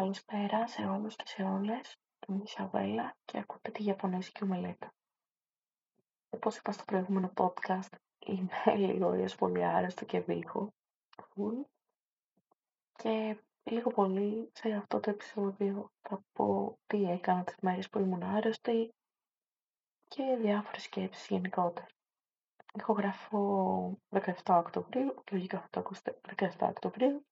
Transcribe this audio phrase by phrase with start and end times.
[0.00, 1.96] Καλησπέρα σε όλους και σε όλες.
[2.28, 4.94] Είμαι η Ισαβέλα και ακούτε τη Ιαπωνέζικη Ομελέτα.
[6.30, 10.72] Όπως είπα στο προηγούμενο podcast, είμαι λίγο ίως πολύ άρρωστο και βήχο.
[12.92, 18.22] Και λίγο πολύ σε αυτό το επεισόδιο θα πω τι έκανα τις μέρες που ήμουν
[18.22, 18.94] άρρωστη
[20.08, 21.86] και διάφορες σκέψεις γενικότερα.
[22.74, 27.24] Έχω γράφω 17 Οκτωβρίου, λογικά θα το ακούσετε 17 Οκτωβρίου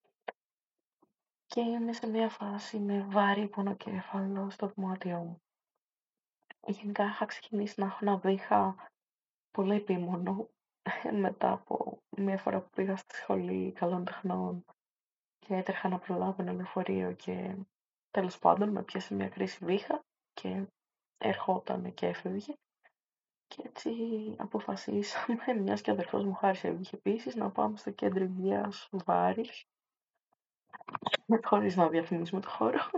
[1.48, 5.42] και είμαι σε μια φάση με βάρη πονοκέφαλο στο δωμάτιό μου.
[6.66, 8.76] Γενικά είχα ξεκινήσει να έχω ένα βήχα
[9.50, 10.48] πολύ επίμονο
[11.24, 14.64] μετά από μια φορά που πήγα στη σχολή καλών τεχνών
[15.38, 17.56] και έτρεχα να προλάβω ένα λεωφορείο και
[18.10, 20.66] τέλος πάντων με πιάσε μια κρίση βήχα και
[21.18, 22.52] ερχόταν και έφευγε.
[23.46, 23.90] Και έτσι
[24.38, 29.66] αποφασίσαμε, μιας και ο αδερφός μου χάρισε επίσης, να πάμε στο κέντρο υγείας Βάρης
[31.48, 32.90] χωρίς να διαφημίσουμε το χώρο,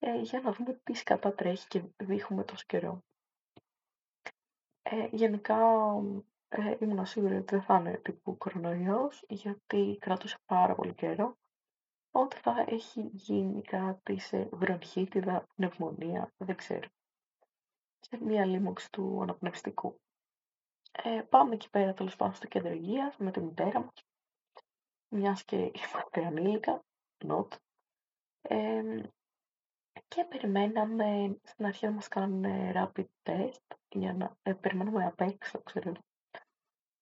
[0.00, 3.02] ε, για να δούμε τι σκατά τρέχει και δείχνουμε τόσο καιρό.
[4.82, 5.56] Ε, γενικά
[6.48, 11.36] ε, ήμουν σίγουρη ότι δεν θα είναι τύπου κορονοϊός, γιατί κρατούσε πάρα πολύ καιρό.
[12.10, 16.88] Ότι θα έχει γίνει κάτι σε βρονχίτιδα, πνευμονία, δεν ξέρω.
[18.00, 20.00] Και μία λίμωξη του αναπνευστικού.
[20.92, 24.06] Ε, πάμε εκεί πέρα τέλος πάντων στο κέντρο υγείας με τη μητέρα μας.
[25.08, 26.84] Μιας και είμαστε ανήλικα,
[27.28, 27.48] not.
[30.08, 32.44] και περιμέναμε στην αρχή να μας κάνουν
[32.74, 35.92] rapid test για να ε, περιμένουμε απ' έξω, ξέρω.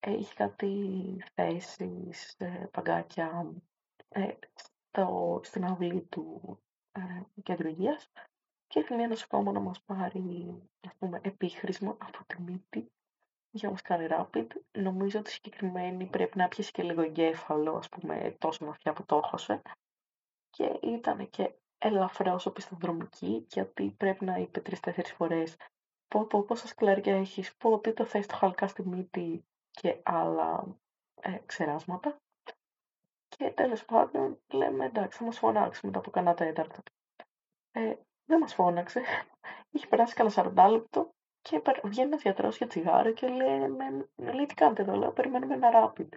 [0.01, 3.53] Ε, είχε κάτι θέσεις, ε, παγκάκια
[4.09, 6.59] ε, στο, στην αυλή του
[6.93, 7.01] ε,
[7.43, 8.11] κέντρου υγείας
[8.67, 12.93] και ήρθε μια νοσοκόμα να μας πάρει, ας πούμε, επίχρησμα από τη μύτη
[13.51, 14.47] για να μας κάνει rapid.
[14.73, 19.17] Νομίζω ότι συγκεκριμένη πρέπει να πιέσει και λίγο εγκέφαλο, ας πούμε, τόσο βαθιά που το
[19.25, 19.63] έχωσε
[20.57, 25.57] και ήταν και ελαφρώς οπισθοδρομική, γιατί πρέπει να είπε τρεις-τέσσερις φορές
[26.13, 30.67] πω πω πόσα σκλαριά έχεις, πω τι το θες το χαλκά στη μύτη και άλλα
[31.21, 32.17] ε, ξεράσματα.
[33.29, 36.83] Και τέλος πάντων λέμε εντάξει θα μας φωνάξει μετά από κανένα τέταρτο.
[37.73, 37.95] Ε,
[38.25, 39.03] δεν μας φώναξε.
[39.73, 41.11] Είχε περάσει κανένα 40 λεπτό
[41.43, 43.59] και βγαίνει ένας γιατρός για τσιγάρο και λέει,
[44.17, 46.09] λέει τι κάνετε εδώ, λέω, περιμένουμε ένα rapid.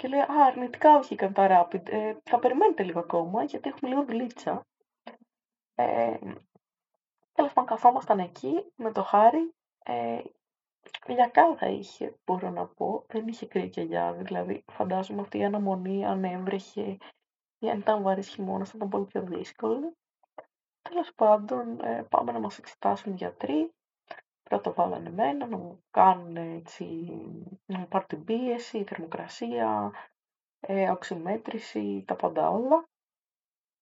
[0.00, 1.88] Και λέει, Α, αρνητικά βγήκαν τα rapid.
[1.88, 4.66] Ε, θα περιμένετε λίγο ακόμα, γιατί έχουμε λίγο δουλίτσα.
[5.74, 6.18] Ε,
[7.32, 9.54] Τέλος πάντων, καθόμασταν εκεί με το χάρι.
[9.84, 10.20] Ε,
[11.56, 13.04] θα είχε, μπορώ να πω.
[13.08, 16.96] Δεν είχε κρύο και Δηλαδή, φαντάζομαι αυτή η αναμονή, αν έβρεχε
[17.58, 19.92] ή αν ήταν βαρύς χειμώνας, θα ήταν πολύ πιο δύσκολο.
[20.82, 23.72] Τέλος πάντων, ε, πάμε να μας εξετάσουν οι γιατροί.
[24.50, 26.84] Πρώτα βάλανε εμένα να μου κάνουν έτσι,
[27.66, 29.92] να μου πάρουν την πίεση, η θερμοκρασία,
[30.60, 32.88] ε, οξυμέτρηση, τα πάντα όλα.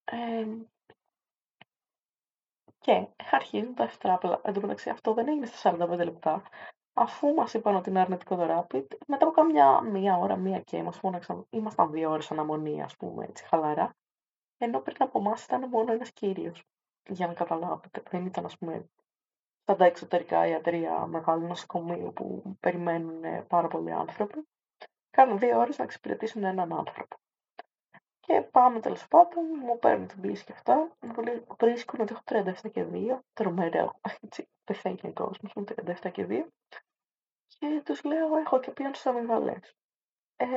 [0.05, 0.47] Ε,
[2.79, 4.41] και αρχίζουν τα ευτράπλα.
[4.43, 6.43] Εν τω μεταξύ αυτό δεν έγινε στα 45 λεπτά.
[6.93, 10.83] Αφού μας είπαν ότι είναι αρνητικό το rapid, μετά από κάμια μία ώρα, μία και
[10.83, 13.95] μα φώναξαν, ήμασταν δύο ώρες αναμονή, ας πούμε, έτσι χαλαρά.
[14.57, 16.63] Ενώ πριν από εμάς ήταν μόνο ένας κύριος.
[17.09, 18.03] Για να καταλάβετε.
[18.09, 18.89] Δεν ήταν, ας πούμε,
[19.61, 24.47] στα τα εξωτερικά ιατρία μεγάλου νοσοκομείου που περιμένουν πάρα πολλοί άνθρωποι.
[25.09, 27.17] Κάνουν δύο ώρες να εξυπηρετήσουν έναν άνθρωπο.
[28.19, 30.97] Και πάμε τέλος πάντων, μου παίρνουν την πίεση και αυτά.
[31.01, 31.13] Μου
[31.59, 33.19] βρίσκουν ότι έχω 37 και 2.
[33.33, 33.99] Τρομερό.
[34.21, 36.47] Έτσι, πεθαίνει ο κόσμος μου 37 και 2.
[37.47, 39.75] Και τους λέω: Έχω και πίον στις αμυγδαλές.
[40.35, 40.47] Ε,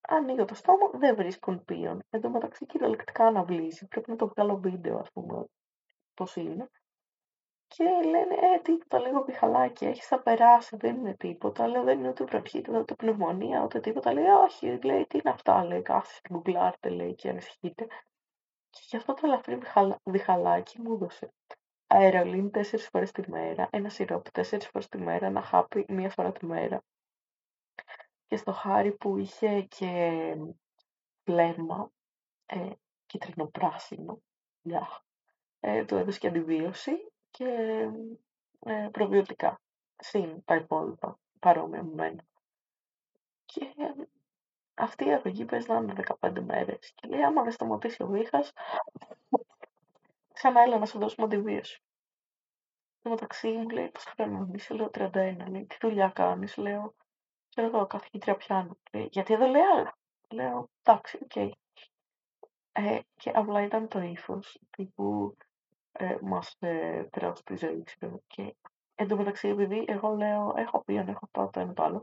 [0.00, 2.02] ανοίγω το στόμα, δεν βρίσκουν πίον.
[2.10, 3.86] Εν τω μεταξύ κυριολεκτικά αναβλύζει.
[3.86, 5.44] Πρέπει να το βγάλω βίντεο, ας πούμε,
[6.14, 6.70] πώς είναι.
[7.68, 11.66] Και λένε, ε, τίποτα, λίγο πιχαλάκι έχεις, θα περάσει, δεν είναι τίποτα.
[11.66, 14.12] Λέω, δεν είναι ούτε βροχή, ούτε πνευμονία, ούτε τίποτα.
[14.12, 17.86] Λέει, όχι, λέει, τι είναι αυτά, λέει, κάθεστε στην γκουγκλάρτε, λέει, και ανησυχείτε.
[18.70, 19.58] Και γι' αυτό το ελαφρύ
[20.04, 21.32] διχαλάκι μου έδωσε
[21.86, 26.32] αερολίνη τέσσερις φορές τη μέρα, ένα σιρόπι τέσσερις φορές τη μέρα, ένα χάπι μία φορά
[26.32, 26.82] τη μέρα.
[28.26, 30.34] Και στο χάρι που είχε και
[31.24, 31.90] φλέμμα,
[32.46, 32.70] ε,
[33.06, 34.22] κίτρινο-πράσινο,
[35.60, 37.90] ε, του έδωσε και αντιβίωση και
[38.60, 39.60] ε, προβιωτικά.
[39.96, 42.24] Συν τα υπόλοιπα παρόμοια με μένα.
[43.44, 43.74] Και
[44.74, 46.92] αυτή η αρρωγή παίζει να είναι 15 μέρες.
[46.94, 48.52] Και λέει, άμα δεν σταματήσει ο βήχας,
[50.32, 51.82] ξανά έλα να σου δώσουμε αντιβίωση.
[52.98, 55.48] Στο μεταξύ μου λέει, πώς χρόνο είσαι, λέω 31.
[55.48, 56.94] Λέει, τι δουλειά κάνεις, λέω,
[57.48, 58.76] ξέρω εγώ, καθηγήτρια πιάνω.
[58.92, 59.98] Λέει, γιατί εδώ λέει άλλα.
[60.28, 61.30] Λέω, εντάξει, OK.
[61.34, 61.50] Okay.
[62.72, 65.36] Ε, και απλά ήταν το ύφος τύπου
[65.98, 68.20] ε, μας ε, περάσει τη ζωή, ξέρω.
[68.26, 68.56] Και
[68.94, 72.02] εν τω μεταξύ, επειδή εγώ λέω, έχω πει αν έχω το, το ένα το άλλο,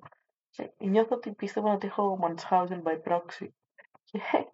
[0.50, 3.48] και νιώθω ότι πίστευα ότι έχω Munchausen by proxy.
[4.04, 4.20] Και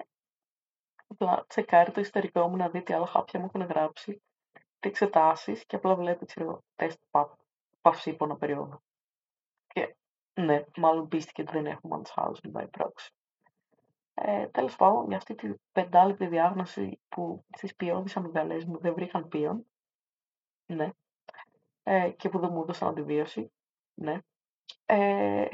[1.07, 4.21] απλά τσεκάρει το ιστορικό μου να δει τι άλλα χάπια μου έχουν γράψει,
[4.79, 6.99] τι εξετάσεις και απλά βλέπει, ξέρω, τεστ
[7.81, 8.81] παυσίπονα περίοδο.
[9.67, 9.95] Και
[10.33, 13.18] ναι, μάλλον πίστηκε ότι δεν έχουμε Munchausen by proxy.
[14.21, 19.27] Ε, Τέλος πάντων, για αυτή την πεντάλεπτη διάγνωση που στις ποιόδει αμυγδαλέ μου δεν βρήκαν
[19.27, 19.65] πίον,
[20.65, 20.89] ναι,
[21.83, 23.51] ε, και που δεν μου έδωσαν αντιβίωση,
[23.93, 24.19] ναι.
[24.85, 25.47] Ε,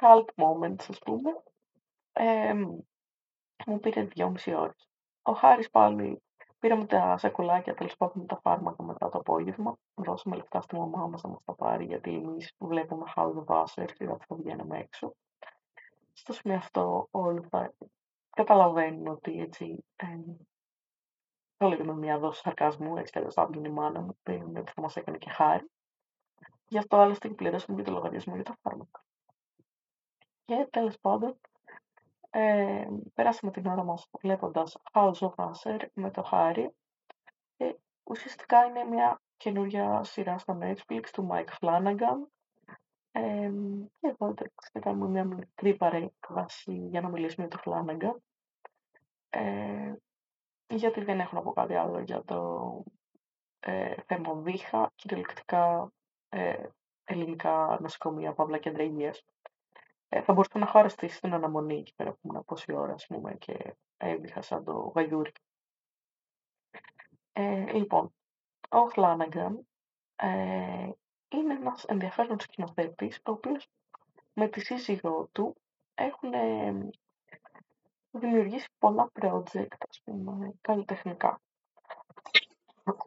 [0.00, 1.42] cult moments, ας πούμε.
[2.12, 2.54] Ε,
[3.66, 4.88] μου πήρε δυόμιση ώρες.
[5.22, 6.22] Ο Χάρης πάλι
[6.58, 9.78] πήραμε τα σακουλάκια, τέλος πάντων τα φάρμακα μετά το απόγευμα.
[9.94, 13.92] Δώσαμε λεφτά στη μαμά μας να μας τα πάρει, γιατί εμείς βλέπουμε How the Wasser
[13.94, 15.14] και θα βγαίνουμε έξω.
[16.18, 17.74] Στο σημείο αυτό όλοι θα
[18.30, 20.06] καταλαβαίνουν ότι έτσι ε,
[21.56, 24.96] το λέγαμε μια δόση σαρκασμού, έτσι κι θα η μάνα μου, που ότι θα μας
[24.96, 25.70] έκανε και χάρη.
[26.68, 29.04] Γι' αυτό άλλωστε και πληρώσαμε και το λογαριασμό για τα φάρμακα.
[30.44, 31.40] Και τέλος πάντων,
[32.30, 36.74] ε, περάσαμε την ώρα μας βλέποντας House of Usher με το Χάρη.
[37.56, 37.72] Ε,
[38.02, 42.35] ουσιαστικά είναι μια καινούργια σειρά στο Netflix του Mike Flanagan.
[43.16, 43.50] Ε,
[44.00, 44.34] και εδώ
[44.72, 48.16] θα κάνουμε μια μικρή παρέκβαση για να μιλήσουμε για το Flanagan.
[49.30, 49.94] Ε,
[50.68, 52.82] γιατί δεν έχω να πω κάτι άλλο για το
[53.60, 55.92] ε, θέμα βήχα, κυριολεκτικά
[56.28, 56.66] ε,
[57.04, 59.24] ελληνικά νοσοκομεία, παύλα κέντρα υγείας.
[60.08, 63.34] Ε, θα μπορούσα να έχω στην αναμονή εκεί πέρα που ήμουν πόση ώρα, ας πούμε,
[63.34, 65.32] και έβηχα σαν το γαϊούρι.
[67.32, 68.14] Ε, λοιπόν,
[68.68, 69.66] ο Φλάναγκαν
[70.16, 70.90] ε,
[71.28, 73.68] είναι ένας ενδιαφέρον σκηνοθέτης, ο οποίος
[74.32, 75.56] με τη σύζυγό του
[75.94, 76.88] έχουν ε,
[78.10, 81.40] δημιουργήσει πολλά project, ας πούμε, καλλιτεχνικά.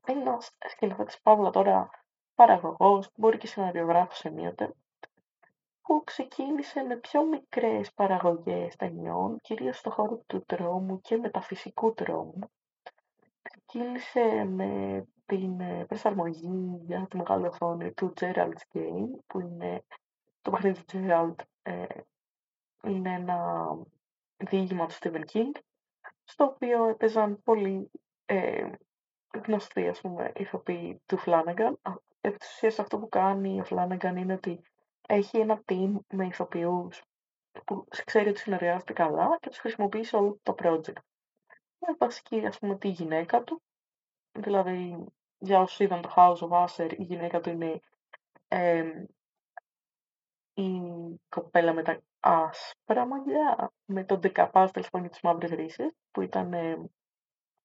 [0.08, 1.90] Είναι ένας σκηνοθέτης Παύλα τώρα
[2.36, 4.74] παραγωγός, μπορεί και σεναριογράφος ενίοτε,
[5.82, 12.52] που ξεκίνησε με πιο μικρές παραγωγές ταινιών, κυρίως στο χώρο του τρόμου και μεταφυσικού τρόμου.
[13.42, 19.84] Ξεκίνησε με την ε, προσαρμογή για τη μεγάλη οθόνη του Gerald's Game, που είναι
[20.42, 21.86] το παιχνίδι του Gerald, ε,
[22.84, 23.68] είναι ένα
[24.38, 25.52] διήγημα του Stephen King,
[26.24, 27.92] στο οποίο έπαιζαν πολύ
[28.26, 28.70] ε,
[29.46, 31.74] γνωστοί, ας πούμε, ηθοποιοί του Flanagan.
[32.22, 34.62] Επί της αυτό που κάνει ο Flanagan είναι ότι
[35.08, 37.04] έχει ένα team με ηθοποιούς
[37.66, 41.02] που ξέρει ότι συνεργάζεται καλά και τους χρησιμοποιεί σε όλο το project.
[41.80, 43.62] Με βασική, ας πούμε, τη γυναίκα του,
[44.32, 45.06] δηλαδή
[45.40, 47.82] για όσους είδαν το House of Usher, η γυναίκα του είναι
[50.54, 50.82] η
[51.30, 56.54] κοπέλα με τα άσπρα μαλλιά, με τον δεκαπάς τέλος πάντων τις μαύρες ρίσες, που ήταν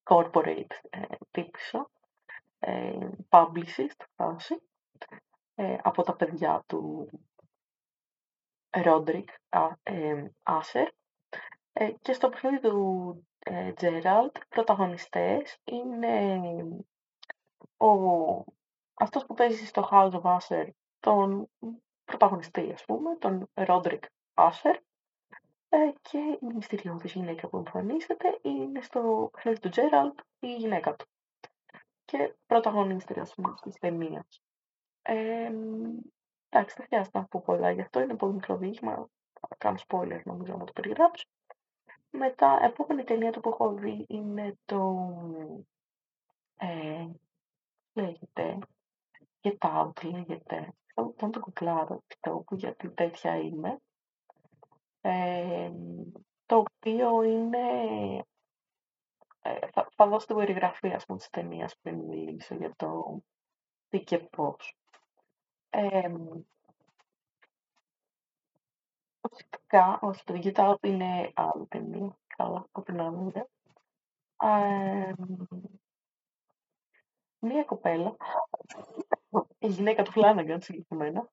[0.04, 1.90] corporate ε, τύπισσα,
[2.58, 4.62] ε, publicist φάση,
[5.54, 7.08] ε, από τα παιδιά του
[8.70, 9.28] Ρόντρικ
[10.42, 10.88] Άσερ
[11.72, 13.26] ε, και στο παιχνίδι του
[13.74, 16.38] Τζέραλτ πρωταγωνιστές είναι
[17.86, 18.44] ο,
[18.94, 20.68] αυτός που παίζει στο House of Usher
[21.00, 21.48] τον
[22.04, 24.04] πρωταγωνιστή ας πούμε, τον Ρόντρικ
[24.34, 24.76] Άσερ
[25.68, 31.06] ε, και η μυστηριώδης γυναίκα που εμφανίζεται είναι στο παιχνίδι του Τζέραλτ η γυναίκα του
[32.04, 34.42] και πρωταγωνίστρια ας πούμε της ταινίας.
[35.02, 35.50] Ε,
[36.54, 38.00] Εντάξει, δεν χρειάζεται να πω πολλά γι' αυτό.
[38.00, 39.08] Είναι πολύ μικρό δείγμα.
[39.40, 41.26] Θα κάνω spoiler νομίζω να το περιγράψω.
[42.10, 45.08] Μετά, επόμενη ταινία του που έχω δει είναι το.
[46.56, 47.06] Ε,
[47.94, 48.58] λέγεται.
[49.40, 50.74] Get Out λέγεται.
[51.16, 53.80] Θα το κουκλάρω αυτό που γιατί τέτοια είμαι.
[55.00, 55.70] Ε,
[56.46, 57.68] το οποίο είναι.
[59.42, 63.22] Ε, θα, θα δώσω την περιγραφή ας πούμε της ταινίας πριν μιλήσω για το
[63.88, 64.76] τι και πώς.
[65.70, 66.14] Ε,
[69.20, 72.18] ουσιαστικά, όχι, το Get είναι άλλη ταινία.
[72.36, 73.32] Καλά, από την άλλη.
[77.44, 78.16] Μία κοπέλα,
[79.58, 81.28] η γυναίκα του Φλάναγκαν συγκεκριμένα,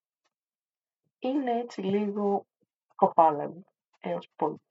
[1.20, 2.46] είναι έτσι λίγο
[2.96, 3.64] κοπάλαβη
[4.00, 4.62] έως πολύ.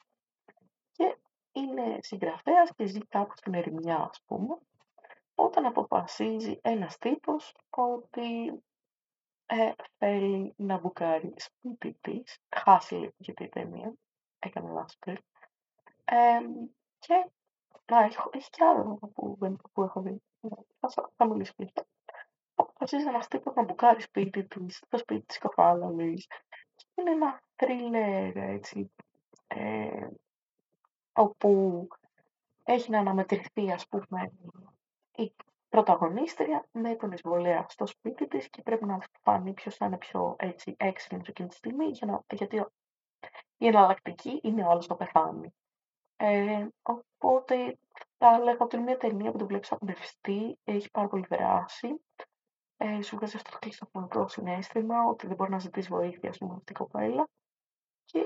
[0.92, 1.16] Και
[1.52, 4.58] είναι συγγραφέας και ζει κάπου στην ερημιά, ας πούμε,
[5.34, 8.62] όταν αποφασίζει ένας τύπος ότι
[9.46, 12.22] ε, θέλει να μπουκάρει σπίτι τη.
[12.56, 13.92] Χάσει γιατί η ταινία.
[14.38, 14.98] Έκανε λάθος
[16.04, 16.40] ε,
[16.98, 17.30] και
[17.86, 19.38] να, έχει, έχει κι άλλο που,
[19.72, 20.22] που έχω δει.
[20.80, 21.86] Θα, θα μιλήσω και αυτό.
[22.54, 26.26] Αποφασίζει ένα τύπο να μπουκάρεις σπίτι της, το σπίτι της κοφάλαλη.
[26.94, 28.92] Είναι ένα θρίλερ έτσι.
[29.46, 30.08] Ε,
[31.12, 31.88] όπου
[32.64, 34.32] έχει να αναμετρηθεί ας πούμε
[35.16, 35.32] η
[35.68, 40.36] πρωταγωνίστρια με τον εισβολέα στο σπίτι της και πρέπει να φανεί ποιος θα είναι πιο
[40.38, 42.66] έτσι έξυπνος εκείνη τη στιγμή για να, γιατί
[43.56, 45.54] η εναλλακτική είναι ο άλλος να πεθάνει.
[46.16, 46.66] Ε,
[47.18, 47.78] οπότε
[48.22, 52.00] θα έλεγα ότι είναι μια ταινία που την βλέπεις απνευστή, έχει πάρα πολύ δράση,
[52.76, 56.54] ε, σου βγάζει αυτό το κλειστοφωνικό συνέστημα, ότι δεν μπορεί να ζητήσει βοήθεια, ας πούμε,
[56.54, 57.28] αυτή η κοπέλα
[58.04, 58.18] και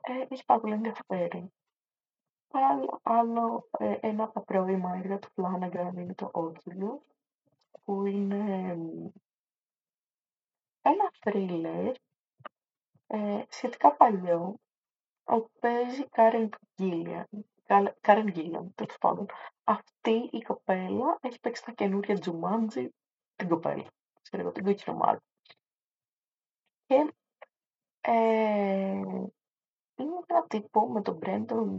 [0.00, 1.52] ε, έχει πάρα πολύ ενδιαφέρον.
[2.50, 6.98] Άλλο, άλλο ε, ένα από τα πρώιμα έργα του Flanagan είναι το Oculus,
[7.84, 8.78] που είναι
[10.82, 11.94] ένα θρίλερ
[13.06, 14.56] ε, σχετικά παλιό,
[15.24, 16.48] όπου παίζει Karen
[16.78, 17.24] Gillian.
[17.66, 19.26] Karen Gillian, τέλο πάντων.
[19.64, 22.88] Αυτή η κοπέλα έχει παίξει τα καινούργια Jumanji
[23.36, 23.84] την κοπέλα.
[24.22, 25.22] Ξέρω εγώ, την κόκκινο μάλλον.
[26.86, 27.14] Και
[28.00, 28.12] ε,
[29.96, 31.78] είναι ένα τύπο με τον Brandon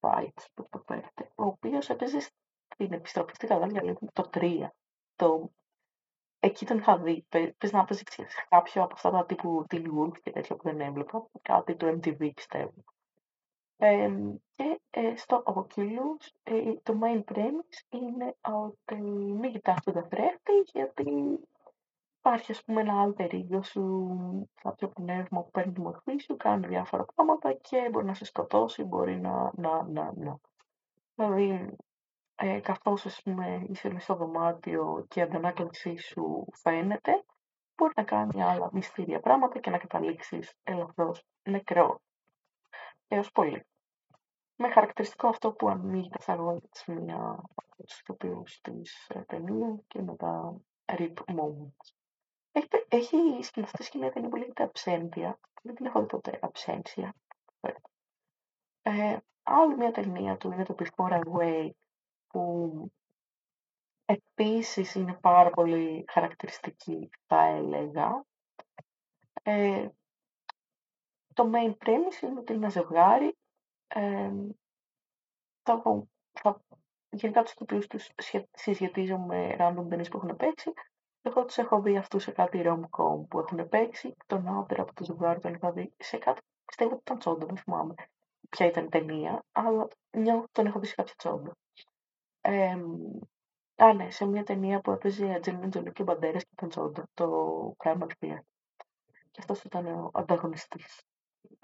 [0.00, 4.66] Thwaites, που το πέφτει, ο οποίος έπαιζε στην επιστροφή στη Γαλλία το 3.
[5.16, 5.50] Το...
[6.38, 7.26] Εκεί τον είχα δει.
[7.58, 8.04] Πες να παίζει
[8.48, 11.28] κάποιο από αυτά τα τύπου Teen Wolf και τέτοια που δεν έβλεπα.
[11.42, 12.84] Κάτι του MTV πιστεύω.
[13.80, 14.10] Ε,
[14.56, 19.00] και ε, στο Oculus ε, το main premise είναι ότι
[19.40, 21.38] μην κοιτάς τον καθρέφτη γιατί
[22.18, 24.08] υπάρχει ας πούμε ένα alter ego σου,
[24.62, 28.84] κάποιο πνεύμα που παίρνει τη μορφή σου, κάνει διάφορα πράγματα και μπορεί να σε σκοτώσει,
[28.84, 30.38] μπορεί να, να, να, να.
[31.14, 31.76] Δηλαδή,
[32.34, 37.24] ε, καθώς ας πούμε είσαι μέσα στο δωμάτιο και η αντανάκλασή σου φαίνεται,
[37.76, 42.00] μπορεί να κάνει άλλα μυστήρια πράγματα και να καταλήξεις ελαφρώς νεκρό.
[43.08, 43.66] Έως πολύ.
[44.56, 49.80] Με χαρακτηριστικό αυτό που ανοίγει τα σαγόνια της μία από τους ηθοποιούς της ε, ταινία
[49.86, 51.92] και με τα rip moments.
[52.52, 55.38] Έχει, έχει σκηνοθετήσει και μια ταινία που λέγεται Αψέντια.
[55.62, 56.38] Δεν την έχω δει ποτέ.
[56.42, 57.14] Αψένσια.
[58.82, 61.70] Ε, άλλη μια ταινία του είναι το Before Away
[62.26, 62.92] που
[64.04, 68.24] επίσης είναι πάρα πολύ χαρακτηριστική θα έλεγα.
[69.42, 69.88] Ε,
[71.38, 73.36] το main premise είναι ότι είναι ένα ζευγάρι
[73.88, 74.30] ε,
[75.62, 76.60] το, θα,
[77.10, 78.10] γενικά τους τοπίους τους
[78.54, 80.72] συσχετίζω με random ταινίες που έχουν παίξει
[81.22, 85.04] εγώ τους έχω δει αυτούς σε κάτι rom-com που έχουν παίξει, τον άντρα από το
[85.04, 87.94] ζευγάρι τον είχα δει σε κάτι, πιστεύω ότι ήταν τσόντα, δεν θυμάμαι
[88.48, 91.56] ποια ήταν η ταινία, αλλά νιώθω τον έχω δει σε κάποια τσόντα.
[92.40, 92.76] Ε,
[93.76, 97.08] α, ναι, σε μια ταινία που έπαιζε η Ατζελίνα Τζολί και Μπαντέρας και ήταν τσόντα,
[97.14, 98.38] το Primal Fear.
[99.30, 101.07] Και αυτός ήταν ο ανταγωνιστής.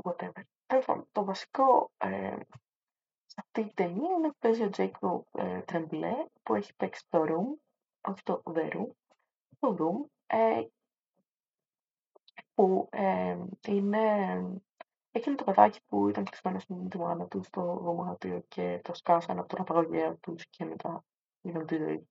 [0.04, 0.42] Whatever.
[0.66, 2.36] Τέλος το βασικό ε,
[3.26, 7.24] σε αυτή την ταινία είναι που παίζει ο Τζέικο ε, Τρεμπλέ που έχει παίξει το
[7.28, 7.60] Room,
[8.00, 8.88] αυτό το The Room,
[9.58, 10.66] το Room, ε,
[12.54, 14.02] που ε, είναι
[15.16, 19.40] Εκείνο το παιδάκι που ήταν κλεισμένο στην τη μάνα του στο δωμάτιο και το σκάσανε
[19.40, 21.04] από τον απαγωγέα τους και μετά
[21.40, 22.08] είδαν τη ζωή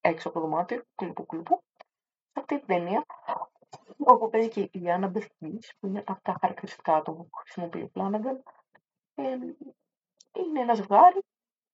[0.00, 1.62] έξω από το δωμάτιο, κλουπού κλουπού.
[2.32, 3.04] Σε αυτή την ταινία,
[3.98, 7.88] όπου παίζει και η Άννα Μπεθμής, που είναι από τα χαρακτηριστικά του που χρησιμοποιεί ο
[7.92, 8.42] Φλάνναγκαν,
[9.14, 9.22] ε,
[10.32, 11.24] είναι ένας ζευγάρι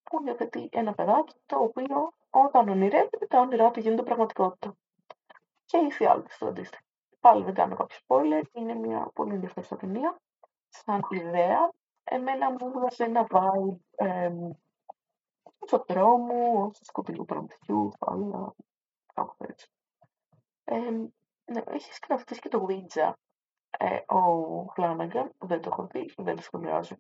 [0.03, 4.77] που υιοθετεί ένα παιδάκι το οποίο όταν ονειρεύεται τα όνειρά του γίνονται πραγματικότητα.
[5.65, 6.83] Και η φιάλτη στο αντίστοιχο.
[7.21, 10.21] Πάλι δεν κάνω κάποιο spoiler, είναι μια πολύ ενδιαφέρουσα ταινία
[10.69, 11.73] σαν ιδέα,
[12.05, 14.31] εμένα μου έδωσε ένα vibe ε,
[15.67, 18.55] στο δρόμο, στο σκοτεινού προμηθειού, αλλά
[19.15, 19.71] κάπου έτσι.
[20.65, 21.09] Ε, ναι,
[21.57, 23.13] έχει σκηνοθετήσει και το Ouija
[23.79, 26.97] ε, ο Φλάναγκαν, δεν το έχω δει, δεν το σχολιάζω.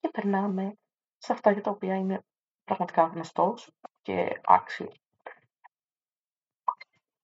[0.00, 0.76] Και περνάμε
[1.18, 2.24] σε αυτά για τα οποία είναι
[2.64, 3.70] πραγματικά γνωστός
[4.02, 5.00] και άξιος.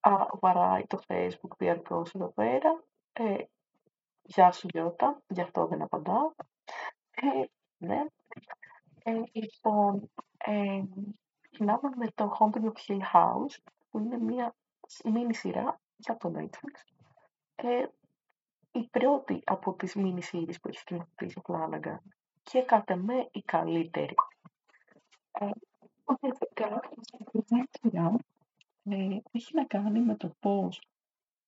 [0.00, 2.82] Α, βαράει το facebook διαρκώς εδώ πέρα.
[3.12, 3.44] Ε,
[4.30, 6.32] Γεια σου Γιώτα, γι' αυτό δεν απαντάω.
[7.10, 7.44] Ε,
[7.78, 8.04] ναι.
[9.02, 10.82] Ε, λοιπόν, ε,
[11.40, 13.56] ξεκινάμε με το Haunting of Hill House,
[13.90, 14.54] που είναι μια
[15.04, 16.96] μίνι σειρά για το Netflix.
[17.54, 17.86] Ε,
[18.72, 21.98] η πρώτη από τις μίνι σειρές που έχει σκηνοθετήσει ο Flanagan
[22.42, 24.14] και κατά με η καλύτερη.
[25.32, 25.50] Ε,
[28.90, 30.80] ε, έχει να κάνει με το πώς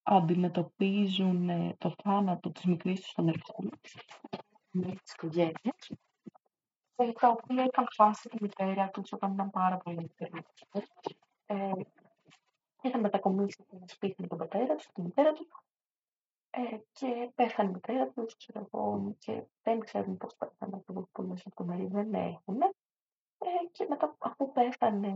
[0.02, 3.68] αντιμετωπίζουν ε, το θάνατο της μικρής τους αδερφού
[4.70, 5.90] με της οικογένειας,
[6.96, 10.30] ε, τα οποία είχαν χάσει τη μητέρα τους όταν ήταν πάρα πολύ μικρή.
[11.46, 11.72] Ε,
[12.82, 15.48] είχαν μετακομίσει στο σπίτι με τον πατέρα τους, τη μητέρα τους,
[16.50, 21.44] ε, και πέθανε η μητέρα τους, ξέρω εγώ, και δεν ξέρουν πώς πέθανε ακριβώς πολλές
[21.44, 22.60] λεπτομέρειες, δεν έχουν.
[23.38, 25.08] Ε, και μετά, αφού πέθανε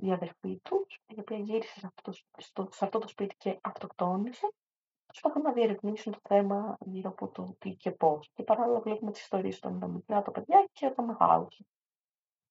[0.00, 4.52] η αδερφή τους, η οποία γύρισε σε αυτός, στο, σε αυτό το σπίτι και αυτοκτόνησε,
[5.06, 8.30] προσπαθούν να διερευνήσουν το θέμα γύρω από το τι και πώς.
[8.34, 11.48] Και παράλληλα βλέπουμε τις ιστορίες των μικρά τα παιδιά και των μεγάλων.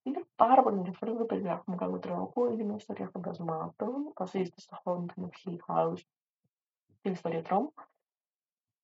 [0.03, 2.51] Είναι πάρα πολύ ενδιαφέρον, δεν περιγράφουμε καλό τρόπο.
[2.51, 6.01] Είναι μια ιστορία φαντασμάτων, βασίζεται στο Haunting of Hill House,
[7.01, 7.73] την ιστορία τρόμου.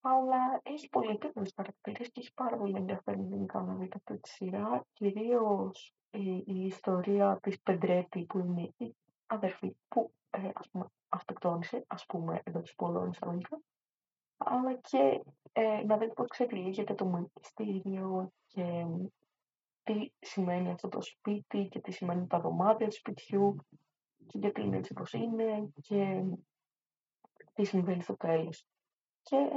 [0.01, 4.29] αλλά έχει πολύ επίπεδους χαρακτήρες και έχει πάρα πολύ ενδιαφέρον γενικά να δείτε αυτή τη
[4.29, 8.95] σειρά, κυρίως η, η ιστορία της Πεντρέτη που είναι η
[9.25, 13.59] αδερφή που ε, ας πούμε, αυτοκτόνησε, ας πούμε, εδώ της πολλών εισαγωγικά,
[14.37, 18.85] αλλά και ε, να δείτε πώς ξετυλίγεται το μυστήριο και
[19.85, 23.55] τι σημαίνει αυτό το σπίτι και τι σημαίνει τα δωμάτια του σπιτιού
[24.27, 26.23] και γιατί είναι έτσι όπως είναι και
[27.53, 28.67] τι συμβαίνει στο τέλος.
[29.21, 29.49] Και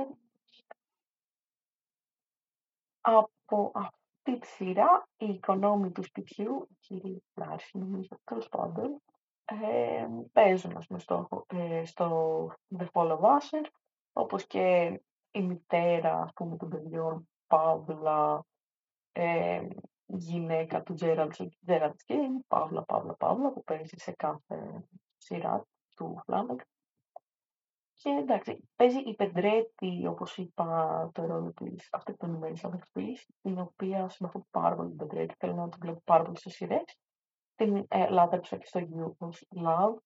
[3.01, 9.03] από αυτή τη σειρά η οικονόμη του σπιτιού, η κυρία Λάρση νομίζω, τέλος πάντων,
[9.45, 12.47] ε, παίζουν ας πούμε, στο, ε, στο
[12.79, 13.67] The Fall of Usher,
[14.13, 18.45] όπως και η μητέρα ας πούμε, των παιδιών, Παύλα,
[19.13, 19.69] ε,
[20.09, 21.31] γυναίκα του Gerald,
[21.67, 24.85] Gerald Game, Παύλα, Παύλα, Παύλα, που παίζει σε κάθε
[25.17, 26.57] σειρά του Flanagan.
[27.93, 34.47] Και εντάξει, παίζει η Πεντρέτη, όπως είπα, το ρόλο της αυτοκτονημένη αδερφή, την οποία συμπαθώ
[34.51, 36.99] πάρα πολύ την Πεντρέτη, θέλω να την βλέπω πάρα πολύ σε σειρές.
[37.55, 39.29] Την ε, λάτρεψα και στο You
[39.65, 39.97] Love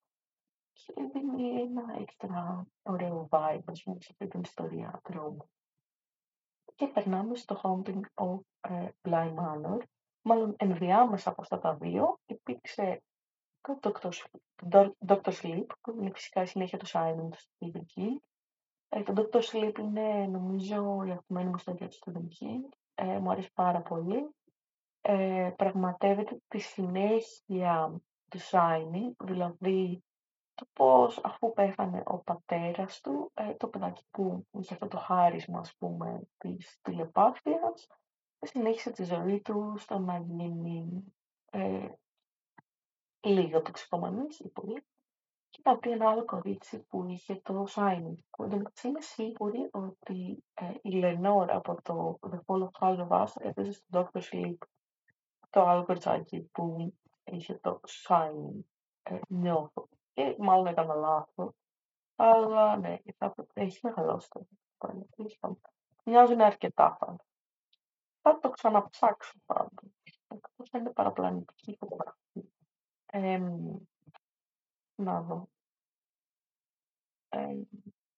[0.73, 5.51] και δίνει ένα έξτρα ωραίο vibe, ας πούμε, σε αυτή την ιστορία τρόμου.
[6.83, 9.79] Και περνάμε στο Haunting of uh, Bly Manor.
[10.23, 13.03] Μάλλον ενδιάμεσα από αυτά τα δύο υπήρξε
[13.61, 14.11] το Dr.
[15.07, 15.33] Dr.
[15.43, 18.17] Sleep, που είναι φυσικά η συνέχεια του Silent του Stephen King.
[18.89, 19.41] Ε, το Dr.
[19.41, 22.77] Sleep είναι νομίζω η αγαπημένη μου ιστορία του Stephen King.
[22.95, 24.35] Ε, μου αρέσει πάρα πολύ.
[25.01, 30.05] Ε, πραγματεύεται τη συνέχεια του Shining, δηλαδή
[30.55, 35.59] το πώς αφού πέθανε ο πατέρας του, ε, το παιδάκι που είχε αυτό το χάρισμα
[35.59, 37.87] ας πούμε της τηλεπάθειας,
[38.39, 41.05] συνέχισε τη ζωή του στο να γίνει
[41.51, 41.89] ε,
[43.21, 44.85] λίγο τοξικομανής ή πολύ
[45.53, 48.15] και να βρει ένα άλλο κορίτσι που είχε το Shining.
[48.31, 53.09] Που εντωμεταξύ είμαι σίγουρη ότι ε, η Λενόρ από το The Fall of House of
[53.09, 54.57] Us έπαιζε στο Doctor Sleep
[55.51, 56.95] το άλλο κοριτσάκι που
[57.25, 58.61] είχε το Shining.
[59.03, 59.89] Ε, νιώθω.
[60.13, 61.55] Και μάλλον έκανα λάθος.
[62.17, 64.47] Αλλά ναι, θα, έχει μεγαλώσει το
[66.05, 67.25] Μοιάζουν αρκετά πάντα.
[68.23, 69.91] Θα το ξαναψάξω πάντως.
[70.29, 72.51] Εκτός είναι παραπλανητική φωτογραφία.
[73.07, 73.43] Ε,
[74.95, 75.49] να δω.
[77.29, 77.57] Ε,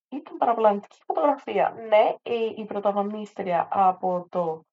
[0.08, 1.70] ήταν παραπλανητική φωτογραφία.
[1.70, 4.64] Ναι, η, η πρωταγωνίστρια από το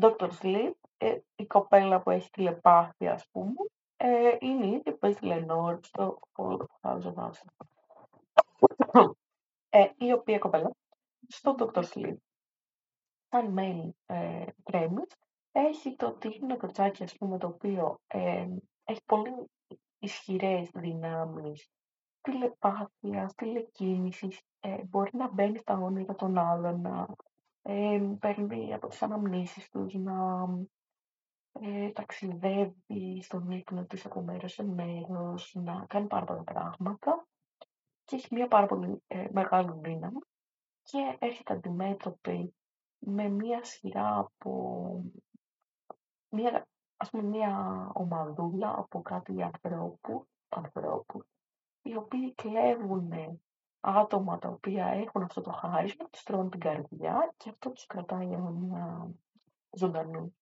[0.00, 0.30] Dr.
[0.40, 3.54] Sleep, ε, η κοπέλα που έχει τηλεπάθεια, ας πούμε,
[4.02, 6.18] ε, είναι η ίδια που παίζει Λενόρ στο
[6.82, 7.40] House of Us.
[9.70, 10.70] ε, η οποία κοπέλα
[11.28, 11.84] στο Dr.
[11.84, 12.16] Sleep,
[13.28, 14.44] σαν main ε,
[15.52, 18.46] έχει το τύχινο κορτσάκι, ας πούμε, το οποίο ε,
[18.84, 19.50] έχει πολύ
[19.98, 21.70] ισχυρές δυνάμεις
[22.20, 27.06] τηλεπάθειας, τηλεκίνησης, ε, μπορεί να μπαίνει στα όνειρα των άλλων, να
[27.62, 30.46] ε, παίρνει από τις αναμνήσεις τους, να
[31.52, 37.26] ε, ταξιδεύει στον ύπνο της από μέρος σε μέρος, να κάνει πάρα πολλά πράγματα
[38.04, 40.18] και έχει μια πάρα πολύ ε, μεγάλη δύναμη
[40.82, 42.54] και έρχεται αντιμέτωπη
[42.98, 45.04] με μια σειρά από
[46.28, 51.24] μια, ας πούμε, μια ομαδούλα από κάτι ανθρώπου, ανθρώπου,
[51.82, 53.40] οι οποίοι κλέβουν
[53.80, 58.26] άτομα τα οποία έχουν αυτό το χάρισμα, τους τρώνε την καρδιά και αυτό τους κρατάει
[58.26, 59.10] μια
[59.70, 60.34] ζωντανή.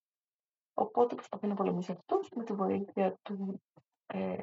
[0.78, 3.62] Οπότε προσπαθεί να πολεμήσει αυτούς με τη βοήθεια του
[4.06, 4.36] ε,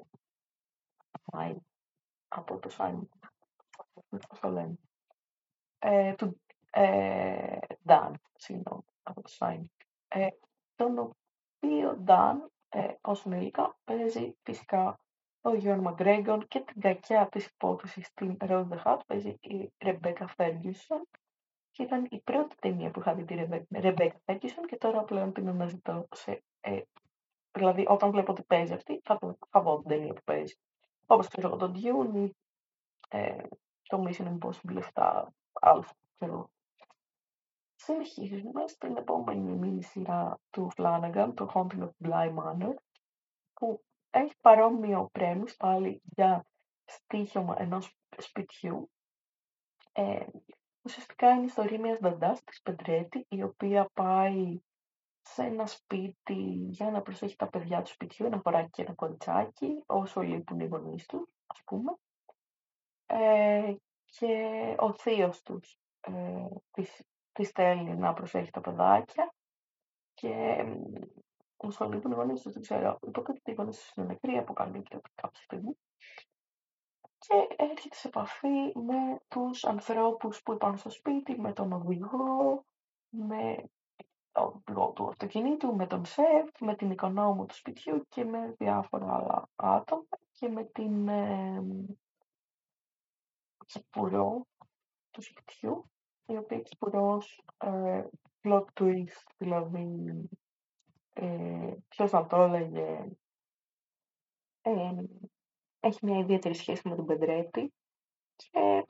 [2.27, 3.09] από το Σάιν,
[4.09, 4.75] πώς το λένε,
[5.79, 9.71] ε, του ε, Dan, συγγνώμη, από το Σάιν,
[10.07, 10.27] ε,
[10.75, 12.35] τον οποίο Dan,
[12.69, 14.99] ε, ως ενήλικα, παίζει φυσικά
[15.41, 20.27] ο Γιώργο Μαγκρέγκον και την κακιά της υπόθεσης στην Rose the Hat παίζει η Ρεμπέκα
[20.27, 21.07] Φέργκισον
[21.75, 23.33] και ήταν η πρώτη ταινία που είχα δει τη
[23.79, 26.43] Ρεμπέκα Φέργκισον και τώρα πλέον την αναζητώ σε.
[26.61, 26.81] Ε,
[27.51, 30.55] δηλαδή, όταν βλέπω ότι παίζει αυτή, θα, θα δω την ταινία που παίζει.
[31.05, 32.29] Όπως ξέρω εγώ, τον Dune
[33.09, 33.37] ε,
[33.83, 36.49] το Mission Impossible 7 αλφα, ξέρω.
[37.75, 42.73] Συνεχίζουμε στην επόμενη μήνυ σειρά του Flanagan, το Haunting of Bly Manor,
[43.53, 46.45] που έχει παρόμοιο πρέμις πάλι για
[46.85, 48.89] στοίχημα ενός σπιτιού.
[49.91, 50.25] Ε,
[50.85, 54.59] ουσιαστικά είναι η ιστορία μιας δαντάς της Πεντρέτη, η οποία πάει
[55.21, 59.83] σε ένα σπίτι για να προσέχει τα παιδιά του σπιτιού, ένα χωράκι και ένα κοριτσάκι,
[59.85, 61.95] όσο λείπουν οι γονείς του, ας πούμε.
[63.05, 69.33] Ε, και ο θείος τους ε, της, της στέλνει να προσέχει τα παιδάκια
[70.13, 70.63] και
[71.57, 72.99] όσο λείπουν οι γονείς τους, δεν ξέρω.
[73.07, 75.77] Υποτίθεται οι γονείς τους είναι νεκροί, αποκαλύπτεται κάποια στιγμή.
[77.17, 82.65] Και έρχεται σε επαφή με τους ανθρώπους που υπάρχουν στο σπίτι, με τον οδηγό,
[83.09, 83.69] με
[84.31, 89.15] τον οδηγό του αυτοκινήτου, με τον σεφ, με την οικονόμου του σπιτιού και με διάφορα
[89.15, 91.63] άλλα άτομα και με την ε,
[93.65, 94.45] κυπουρό
[95.11, 95.89] του σπιτιού,
[96.25, 98.03] η οποία κυπουρός ε,
[98.43, 100.29] plot twist, δηλαδή
[101.13, 103.07] ε, ποιος να το έλεγε,
[104.61, 104.93] ε,
[105.85, 107.73] έχει μια ιδιαίτερη σχέση με τον Πεντρέτη
[108.35, 108.85] και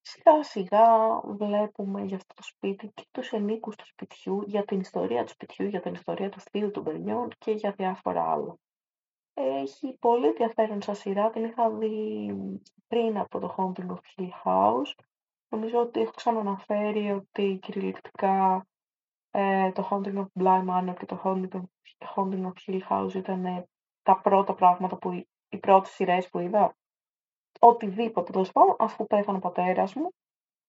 [0.00, 5.24] σιγά σιγά βλέπουμε για αυτό το σπίτι και τους ενίκους του σπιτιού, για την ιστορία
[5.24, 8.56] του σπιτιού, για την ιστορία του θείου των παιδιών και για διάφορα άλλα.
[9.34, 12.34] Έχει πολύ ενδιαφέρον σαν σειρά, την είχα δει
[12.86, 15.04] πριν από το Haunting of Hill House.
[15.48, 18.66] Νομίζω ότι έχω ξαναναφέρει ότι κυριολεκτικά
[19.30, 21.62] ε, το Haunting of Bly Manor και το Haunting of,
[22.14, 23.66] Haunting of Hill House ήταν
[24.02, 26.76] τα πρώτα πράγματα που οι πρώτες σειρές που είδα.
[27.60, 30.10] Οτιδήποτε τέλος πάντων, αφού πέθανε ο πατέρας μου,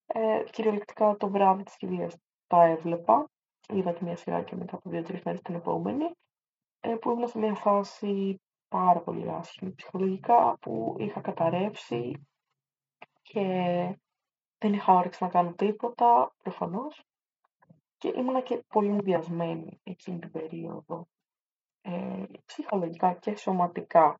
[0.05, 3.29] ε, κυριολεκτικά το βράδυ της κηδείας τα έβλεπα.
[3.73, 6.11] Είδα τη μία σειρά και μετά από δύο-τρεις μέρες την επόμενη.
[6.79, 12.27] Ε, που ήμουν σε μια φάση πάρα πολύ άσχημη ψυχολογικά, που είχα καταρρεύσει
[13.21, 13.43] και
[14.57, 17.03] δεν είχα όρεξη να κάνω τίποτα, προφανώς.
[17.97, 21.07] Και ήμουνα και πολύ ενδιασμένη εκείνη την περίοδο,
[21.81, 24.19] ε, ψυχολογικά και σωματικά.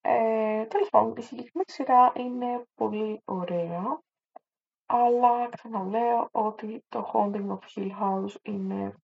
[0.00, 4.00] Ε, τέλος πάντων, η συγκεκριμένη σειρά είναι πολύ ωραία,
[4.86, 8.94] αλλά ξαναλέω ότι το Haunting of Hill House είναι,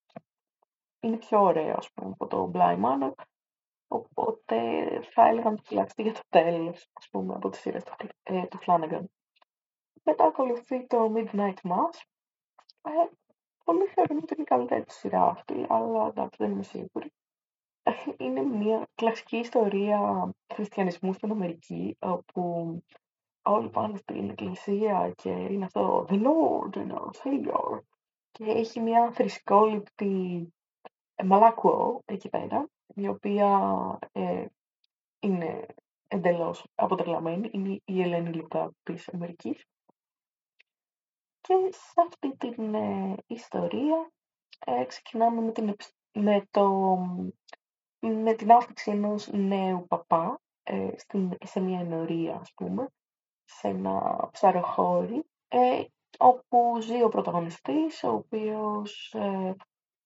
[1.01, 3.13] είναι πιο ωραίο, ας πούμε, από το Bly Manor,
[3.89, 4.59] οπότε
[5.03, 8.47] θα έλεγα να το φυλάξετε για το τέλος, ας πούμε, από τις σειρές του, ε,
[8.47, 9.05] του Flanagan.
[10.03, 12.01] Μετά ακολουθεί το Midnight Mass.
[12.83, 12.91] Ε,
[13.65, 17.13] πολλοί θεωρούν ότι είναι η καλύτερη της σειρά αυτή, αλλά εντάξει, δεν είμαι σίγουρη.
[18.19, 22.83] Είναι μια κλασική ιστορία χριστιανισμού στην Αμερική, όπου
[23.43, 27.81] όλοι πάνε στην εκκλησία και είναι αυτό «The Lord είναι ο Savior»
[28.31, 30.53] και έχει μια θρησκόληπτη
[31.25, 33.61] μαλάκουο εκεί πέρα, η οποία
[34.13, 34.47] ε,
[35.21, 35.67] είναι
[36.09, 39.65] εντελώς αποτρελαμένη, είναι η Ελένη Λουκά της Αμερικής.
[41.41, 44.13] Και σε αυτή την ε, ιστορία
[44.67, 45.77] ε, ξεκινάμε με την,
[46.13, 46.97] με το
[48.07, 52.89] με την άφηξη ενός νέου παπά ε, στην, σε μια ενορία, ας πούμε,
[53.45, 55.85] σε ένα ψαροχώρι, ε,
[56.19, 59.55] όπου ζει ο πρωταγωνιστής, ο οποίος ε,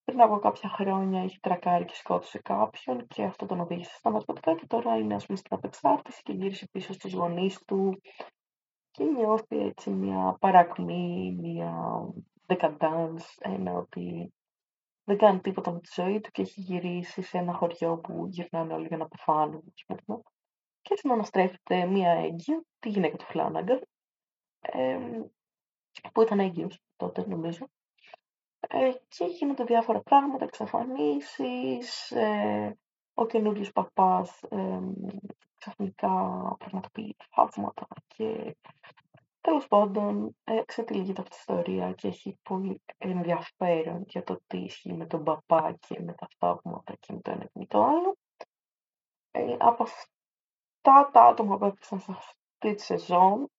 [0.05, 4.55] πριν από κάποια χρόνια έχει τρακάρει και σκότωσε κάποιον και αυτό τον οδήγησε στα ναρκωτικά
[4.55, 8.01] και τώρα είναι ας πούμε στην απεξάρτηση και γύρισε πίσω στους γονείς του
[8.91, 11.75] και νιώθει έτσι μια παρακμή, μια
[12.47, 14.33] decadence, ένα ότι
[15.09, 18.75] δεν κάνει τίποτα με τη ζωή του και έχει γυρίσει σε ένα χωριό που γυρνάνε
[18.75, 20.21] όλοι για να πεθάνουν, ας πούμε.
[20.83, 23.81] Και συναναστρέφεται μία έγκυο, τη γυναίκα του Φλάναγκα,
[24.61, 24.99] ε,
[26.13, 27.69] που ήταν έγκυος τότε, νομίζω.
[28.61, 32.79] Ε, και γίνονται διάφορα πράγματα, εξαφανίσεις, ε,
[33.15, 34.81] ο καινούριος παπάς ε,
[35.59, 36.11] ξαφνικά
[36.59, 38.57] πραγματοποιεί θαύματα και
[39.49, 44.93] Τέλος πάντων, ε, ξετυλίγεται αυτή η ιστορία και έχει πολύ ενδιαφέρον για το τι ισχύει
[44.93, 48.17] με τον παπά και με τα θαύματα και με το ένα και με το άλλο.
[49.31, 53.51] Ε, από αυτά τα άτομα που έπαιξαν σε αυτή τη σεζόν,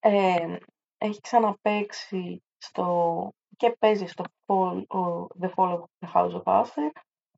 [0.00, 0.56] ε,
[0.98, 6.90] έχει ξαναπαίξει στο, και παίζει στο Fall, ο, The Fall of the House of Usher,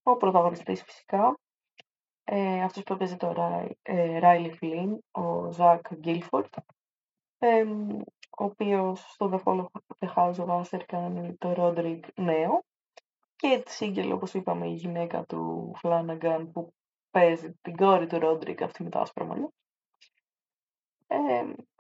[0.03, 1.39] ο πρωταγωνιστής φυσικά,
[2.25, 3.35] ε, αυτός που έπαιζε το
[4.23, 6.55] Riley Flynn, ο Ζακ Γκίλφορντ,
[8.39, 9.67] ο οποίος στο The Fall of
[9.99, 12.65] the House of Usher κάνει το Roderick νέο
[13.37, 16.75] και τη Σίγκελ, όπως είπαμε, η γυναίκα του Flanagan που
[17.11, 19.53] παίζει την κόρη του Roderick, αυτή με τα άσπρα μαλλιά.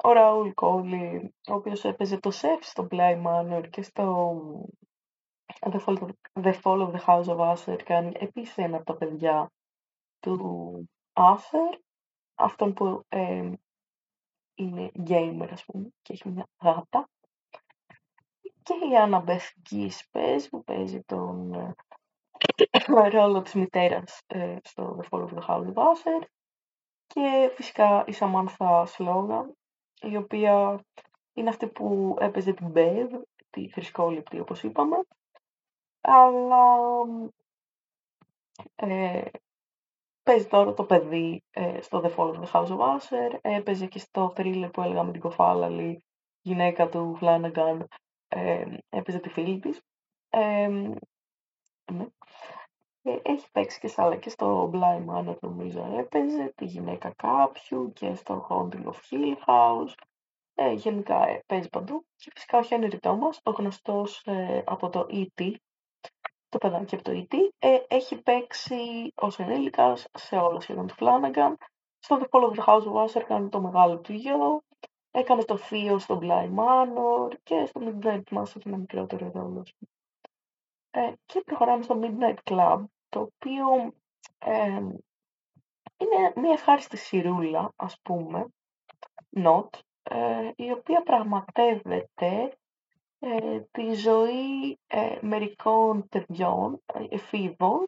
[0.04, 4.34] ο Ραούλ Κόλλι, ο οποίος έπαιζε το σεφ στο Bly Manor και στο
[5.60, 8.96] The Fall, of, the Fall of the House of Usher κάνει επίσης ένα από τα
[8.96, 9.52] παιδιά
[10.20, 11.78] του Usher,
[12.34, 13.04] αυτόν που
[14.58, 17.08] είναι gamer, ας πούμε, και έχει μια γάτα.
[18.40, 19.50] Και η Άννα Μπεθ
[20.10, 21.74] παίζει, που παίζει τον ε,
[23.16, 26.26] ρόλο της μητέρας ε, στο The Fall of the House of
[27.06, 29.56] Και φυσικά η Σαμάνθα Σλόγαν,
[30.00, 30.84] η οποία
[31.34, 33.08] είναι αυτή που έπαιζε την Bev,
[33.50, 34.96] τη θρησκόληπτη όπως είπαμε.
[36.00, 36.66] Αλλά
[38.76, 39.22] ε,
[40.28, 43.98] Παίζει τώρα το παιδί ε, στο The Fall of the House of Usher, έπαιζε και
[43.98, 46.04] στο thriller που έλεγα με την κοφάλαλη
[46.40, 47.78] γυναίκα του Flanagan,
[48.28, 49.80] ε, έπαιζε τη φίλη της.
[50.28, 50.68] Ε,
[51.92, 52.06] ναι.
[53.02, 58.14] Και έχει παίξει και, άλλα, και στο Blind Manor νομίζω έπαιζε, τη γυναίκα κάποιου και
[58.14, 59.94] στο Haunting of Hill House.
[60.54, 62.06] Ε, γενικά ε, παίζει παντού.
[62.16, 65.54] Και φυσικά ο Henry Thomas, ο γνωστός ε, από το E.T.,
[66.48, 71.54] το παιδάκι από το E.T., ε, έχει παίξει ως ενήλικας σε όλα σχεδόν του Flanagan.
[71.98, 74.62] Στο The Fall of the House of Usher κάνει το μεγάλο του γιο,
[75.10, 79.66] έκανε το θείο στο Bly Manor και στο Midnight Mass έχει ένα μικρότερο ρόλο.
[80.90, 83.92] Ε, και προχωράμε στο Midnight Club, το οποίο
[84.38, 84.82] ε,
[85.96, 88.46] είναι μια ευχάριστη σιρούλα, ας πούμε,
[89.36, 89.68] not,
[90.02, 92.48] ε, η οποία πραγματεύεται ε,
[93.70, 97.86] τη ζωή ε, μερικών παιδιών, εφήβων,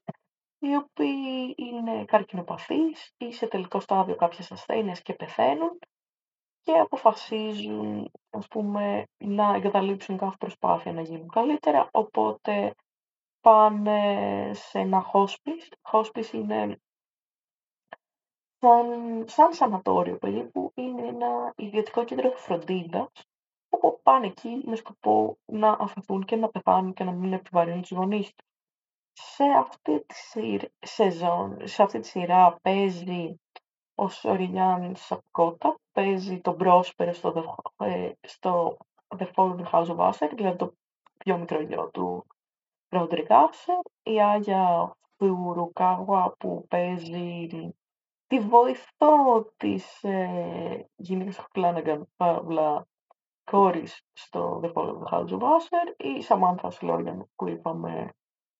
[0.58, 5.78] οι οποίοι είναι καρκινοπαθείς ή σε τελικό στάδιο κάποιες ασθένειες και πεθαίνουν
[6.62, 12.74] και αποφασίζουν, ας πούμε, να εγκαταλείψουν κάθε προσπάθεια να γίνουν καλύτερα, οπότε
[13.40, 15.92] πάνε σε ένα hospice.
[15.92, 16.80] Hospice είναι
[18.58, 23.10] σαν, σαν σανατόριο περίπου, είναι ένα ιδιωτικό κέντρο φροντίδας,
[23.70, 27.90] όπου πάνε εκεί με σκοπό να αφαιθούν και να πεθάνουν και να μην επιβαρύνουν τους
[27.90, 28.48] γονείς τους.
[29.12, 30.14] Σε αυτή τη
[30.80, 33.40] σειρά, σε αυτή τη σειρά παίζει
[33.94, 38.76] ο Σοριάν Σαπκότα, παίζει τον πρόσπερο στο, The, ε, στο
[39.16, 40.74] The Fallen House of Usher, δηλαδή το
[41.16, 42.26] πιο μικρό γιο του
[42.88, 47.48] Ρόντρικ Usher, η Άγια Φουρουκάγουα που παίζει
[48.26, 52.87] τη βοηθό της ε, γυναίκας του Φλάνεγκαν, παύλα
[53.50, 58.08] κόρης στο The Fall of the House of Usher, η Σαμάνθα Σλόγιαν που είπαμε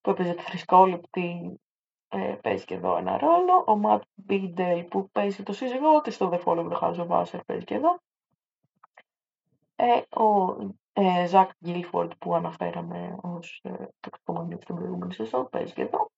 [0.01, 1.61] που έπαιζε τη θρησκόληπτη
[2.09, 3.65] ε, παίζει και εδώ ένα ρόλο.
[3.67, 7.09] Ο Ματ Μπίντελ που παίζει το σύζυγό της στο The Fall of the House of
[7.09, 7.99] Usher παίζει και εδώ.
[9.77, 10.57] Ε, ο
[10.93, 16.11] ε, Ζακ Γκίλφορντ που αναφέραμε ως ε, τοξικομανία στην προηγούμενη σεζόν παίζει και εδώ.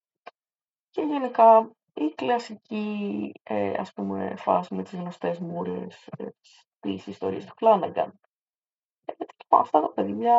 [0.90, 6.26] Και γενικά η κλασική ε, ας πούμε φάση με τις γνωστές μούρες ε,
[6.80, 8.20] της ιστορίας του Φλάναγκαν.
[9.04, 9.12] Ε,
[9.48, 10.36] αυτά τα παιδιά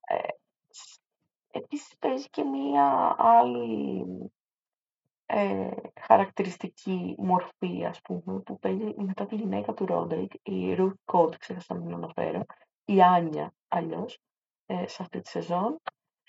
[0.00, 0.16] ε,
[1.50, 4.04] επίσης παίζει και μία άλλη
[5.26, 5.70] ε,
[6.00, 11.74] χαρακτηριστική μορφή, ας πούμε, που παίζει μετά τη γυναίκα του Ρόντρικ, η Ruth Code, ξέχασα
[11.74, 12.44] να μην αναφέρω,
[12.84, 14.18] η Άνια αλλιώς,
[14.66, 15.80] ε, σε αυτή τη σεζόν.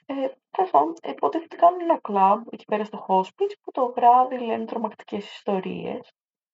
[0.06, 0.14] Ε,
[0.52, 5.32] Τέλος ε, υποτίθεται κάνουν ένα κλαμπ εκεί πέρα στο hospice που το βράδυ λένε τρομακτικές
[5.32, 6.14] ιστορίες.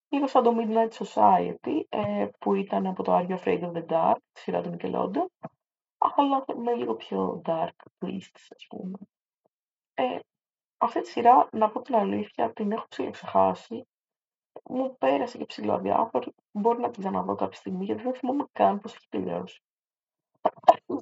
[0.10, 3.86] Λίγο σαν το Midnight Society ε, που ήταν από το Are You Afraid of the
[3.86, 5.48] Dark, τη σειρά του Nickelodeon,
[5.98, 8.98] αλλά με λίγο πιο dark twists, ας πούμε.
[9.94, 10.20] Ε,
[10.78, 13.88] αυτή τη σειρά, να πω την αλήθεια, την έχω ξεχάσει.
[14.64, 16.32] Μου πέρασε και ψηλό αδιάφορο.
[16.52, 19.62] Μπορεί να την ξαναδώ κάποια στιγμή, γιατί δεν θυμάμαι καν πώς έχει τελειώσει.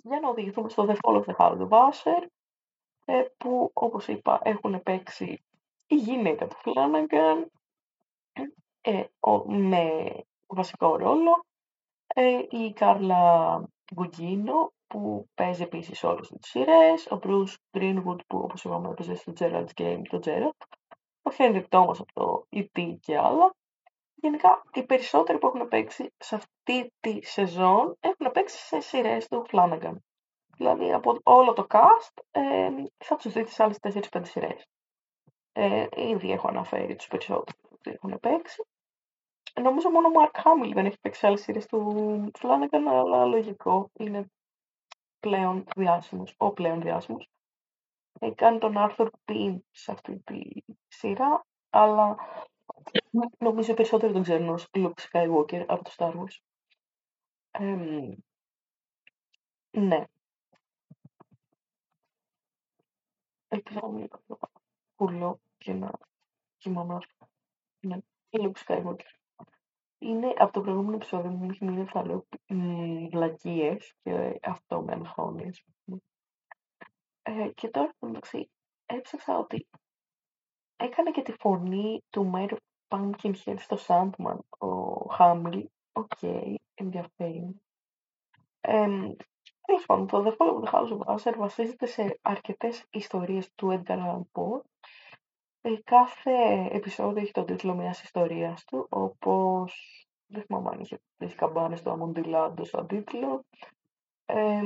[0.04, 2.26] Για να οδηγηθούμε στο The Fall of the House of Usher,
[3.06, 5.44] ε, που όπως είπα έχουν παίξει
[5.88, 7.46] η γυναίκα του Flanagan
[8.86, 9.04] ε,
[9.46, 10.12] με
[10.48, 11.46] βασικό ρόλο,
[12.08, 18.64] ε, η Κάρλα Γκουγκίνο που παίζει επίσης όλες τις σειρές, ο Bruce Greenwood που όπως
[18.64, 20.66] είπαμε έπαιζε στο Gerald's Game, το Gerald,
[21.22, 22.96] ο Henry Thomas από το E.T.
[23.00, 23.56] και άλλα.
[24.16, 29.46] Γενικά, οι περισσότεροι που έχουν παίξει σε αυτή τη σεζόν έχουν παίξει σε σειρές του
[29.52, 29.96] Flanagan.
[30.58, 34.68] Δηλαδή, από όλο το cast ε, θα τους δείτε σε άλλες 4-5 σειρές.
[35.52, 38.64] Ε, ήδη έχω αναφέρει τους περισσότερους που έχουν παίξει.
[39.62, 43.90] Νομίζω μόνο ο Mark Hamill δεν έχει παίξει άλλες σειρές του Flanagan, αλλά λογικό.
[43.94, 44.32] Είναι
[45.20, 47.30] πλέον διάσημος, ο πλέον διάσημος.
[48.20, 50.40] Έχει κάνει τον Arthur Pym σε αυτή τη
[50.88, 52.16] σειρά, αλλά
[53.38, 56.38] νομίζω περισσότερο τον ξέρουν ως Luke Skywalker από το Star Wars.
[59.72, 60.06] ναι.
[63.48, 64.08] Ελπίζω να μην
[64.96, 65.92] πουλώ και να
[66.58, 66.98] κοιμάμαι.
[67.80, 67.98] Ναι,
[68.32, 69.25] Luke Skywalker
[70.08, 72.26] είναι από το προηγούμενο επεισόδιο μου έχει μείνει θα λέω
[73.12, 75.64] βλακίες και αυτό με αγχώνεις,
[77.22, 78.50] ε, και τώρα, εντάξει,
[78.86, 79.68] έψαξα ότι
[80.76, 84.68] έκανε και τη φωνή του Mayor Pumpkinhead στο Sandman, ο
[85.14, 85.70] Χάμιλ.
[85.92, 87.62] OK, okay, ενδιαφέρει.
[88.62, 88.88] Ε,
[89.66, 93.82] Τέλος πάντων, το The Fall of the House of Usher βασίζεται σε αρκετές ιστορίες του
[93.86, 94.62] Edgar Allan Poe
[95.66, 99.74] ε, κάθε επεισόδιο έχει τον τίτλο μιας ιστορίας του, όπως
[100.28, 103.46] δεν θυμάμαι αν είχε τις καμπάνες του Αμοντιλάντο σαν τίτλο,
[104.26, 104.62] ε,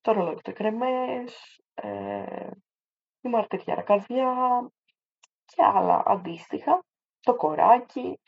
[0.00, 2.50] το ρολόι του Εκρεμές, ε,
[3.20, 4.34] η Μαρτυριάρα Καρδιά
[5.44, 6.84] και άλλα αντίστοιχα,
[7.20, 8.20] το κοράκι.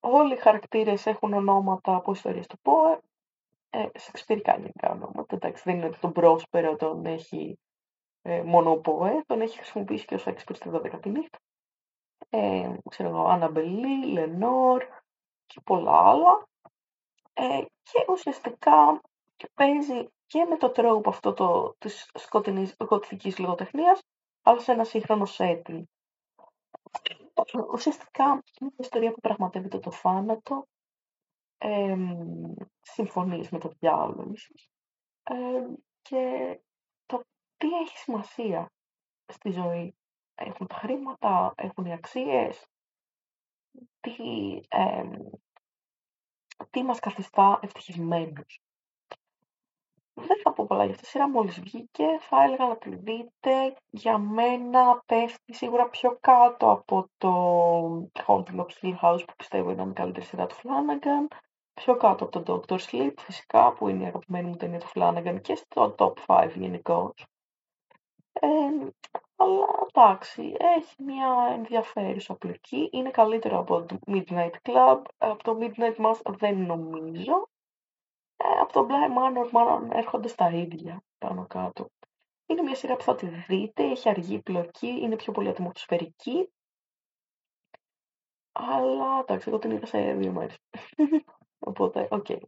[0.00, 3.00] Όλοι οι χαρακτήρες έχουν ονόματα από ιστορίες του ΠΟΕ,
[3.70, 7.58] ε, σεξπυρικά γενικά ονόματα, εντάξει δεν είναι ότι τον πρόσπερο τον έχει
[8.28, 11.38] ε, μονοποέ, τον έχει χρησιμοποιήσει και ο Σέξπιρ στη 12η νύχτα.
[12.30, 14.84] Ε, ξέρω εγώ, Αναμπελή, Λενόρ
[15.46, 16.48] και πολλά άλλα.
[17.32, 19.00] Ε, και ουσιαστικά
[19.54, 24.02] παίζει και με το τρόπο αυτό το, της σκοτεινής γοτθικής λογοτεχνίας,
[24.42, 25.82] αλλά σε ένα σύγχρονο setting.
[27.72, 30.66] Ουσιαστικά είναι μια ιστορία που πραγματεύεται το θάνατο,
[31.58, 31.96] ε,
[32.80, 34.70] συμφωνείς με το διάλογο ίσως,
[35.22, 35.34] ε,
[36.02, 36.20] και
[36.58, 36.65] το
[37.56, 38.72] τι έχει σημασία
[39.26, 39.94] στη ζωή;
[40.34, 42.66] Έχουν τα χρήματα, έχουν οι αξίες,
[44.00, 45.02] τι, ε,
[46.70, 48.60] τι μας καθιστά ευτυχισμένους;
[50.14, 53.76] Δεν θα πω πολλά για αυτή τη σειρά, μόλις βγήκε, θα έλεγα να τη δείτε.
[53.90, 57.32] Για μένα πέφτει σίγουρα πιο κάτω από το
[58.26, 61.36] Haunting of Hill House που πιστεύω ήταν η καλύτερη σειρά του Flanagan.
[61.74, 65.38] Πιο κάτω από το Doctor Sleep φυσικά που είναι η αγαπημένη μου ταινία του Flanagan
[65.42, 67.26] και στο top 5 γενικώς.
[68.40, 68.46] Ε,
[69.36, 72.88] αλλά εντάξει, έχει μια ενδιαφέρουσα πλοκή.
[72.92, 75.02] Είναι καλύτερο από το Midnight Club.
[75.18, 77.48] Από το Midnight Mass δεν νομίζω.
[78.36, 81.90] Ε, από το Bly Manor μάλλον έρχονται στα ίδια πάνω κάτω.
[82.46, 86.50] Είναι μια σειρά που θα τη δείτε, έχει αργή πλοκή, είναι πιο πολύ ατμοσφαιρική.
[88.52, 90.56] Αλλά εντάξει, εγώ την είδα σε δύο μέρες.
[91.68, 92.26] Οπότε, ok.
[92.28, 92.40] Okay.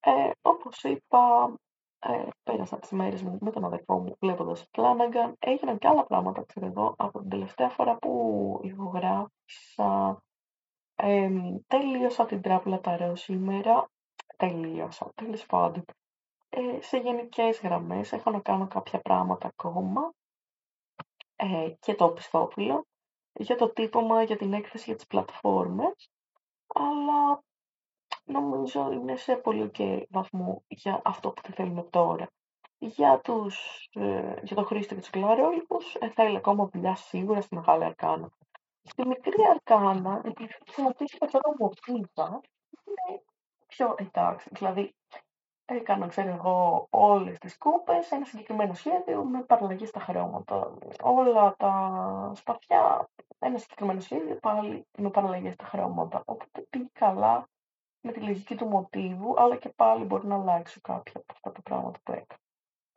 [0.00, 1.54] Ε, όπως είπα,
[2.00, 5.32] ε, πέρασα τις μέρες μου με τον αδερφό μου βλέποντας Flanagan.
[5.38, 10.22] Έγιναν και άλλα πράγματα, ξέρω εγώ, από την τελευταία φορά που ηχογράφησα
[10.94, 11.30] ε,
[11.66, 13.90] τελείωσα την τράπουλα ταρό σήμερα.
[14.36, 15.84] Τελείωσα, τέλος πάντων.
[16.48, 20.12] Ε, σε γενικές γραμμές έχω να κάνω κάποια πράγματα ακόμα
[21.36, 22.86] ε, και το πιστόπουλο
[23.32, 26.10] για το τύπομα, για την έκθεση για τις πλατφόρμες
[26.74, 27.42] αλλά
[28.30, 32.30] νομίζω είναι σε πολύ και βαθμό για αυτό που θα θέλουμε τώρα.
[32.78, 37.54] Για, τους, ε, για το Χρήστο και τους κλαρόλιπους ε, θέλει ακόμα δουλειά σίγουρα στη
[37.54, 38.30] Μεγάλη Αρκάνα.
[38.82, 42.40] Στη μικρή αρκάνα, επειδή χρησιμοποιήσει περισσότερο μοτίβα,
[42.84, 43.22] είναι
[43.66, 44.48] πιο εντάξει.
[44.52, 44.94] Δηλαδή,
[45.64, 50.74] έκανα, ξέρω εγώ, όλες τις κούπες, ένα συγκεκριμένο σχέδιο με παραλλαγή στα χρώματα.
[51.02, 56.22] Όλα τα σπαθιά, ένα συγκεκριμένο σχέδιο πάλι με παραλλαγή στα χρώματα.
[56.24, 57.48] Οπότε πήγε καλά
[58.00, 61.62] με τη λογική του μοτίβου, αλλά και πάλι μπορεί να αλλάξω κάποια από αυτά τα
[61.62, 62.40] πράγματα που έκανα.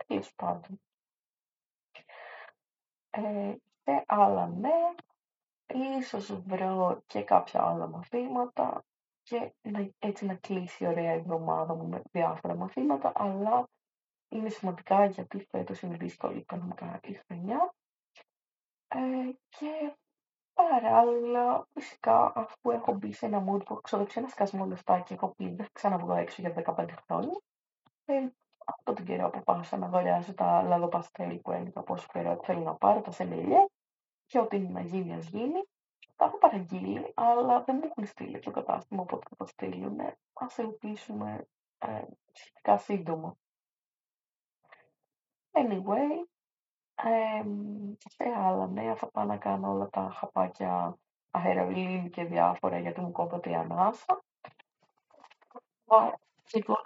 [0.07, 0.81] Τέλος πάντων.
[3.09, 4.93] Ε, και άλλα ναι,
[5.97, 8.83] ίσως βρω και κάποια άλλα μαθήματα
[9.21, 13.69] και να, έτσι να κλείσει ωραία η εβδομάδα μου με διάφορα μαθήματα, αλλά
[14.29, 17.73] είναι σημαντικά γιατί φέτος είναι δύσκολη οικονομικά η χρονιά.
[18.87, 19.95] Ε, και
[20.53, 25.13] παράλληλα, φυσικά, αφού έχω μπει σε ένα mood που έχω ξοδέψει ένα σκασμό λεφτά και
[25.13, 27.41] έχω πει δεν θα ξαναβγώ έξω για 15 χρόνια,
[28.05, 28.27] ε,
[28.65, 32.75] αυτό τον καιρό που πάσα να αγοράζω τα λαδοπαστέλ που έλεγα πόσο καιρό θέλω να
[32.75, 33.65] πάρω, τα σελιλιέ,
[34.25, 35.67] και ό,τι είναι να γίνει, ας γίνει.
[36.15, 39.99] Τα έχω παραγγείλει, αλλά δεν μου έχουν στείλει το κατάστημα, οπότε θα το στείλουν.
[40.33, 43.37] Ας ελπίσουμε ε, σχετικά σύντομα.
[45.51, 46.25] Anyway,
[46.95, 47.43] ε,
[48.09, 50.97] σε άλλα νέα θα πάω να κάνω όλα τα χαπάκια
[51.31, 54.23] αερολίνη και διάφορα γιατί μου κόβεται η ανάσα.
[56.53, 56.77] Λοιπόν,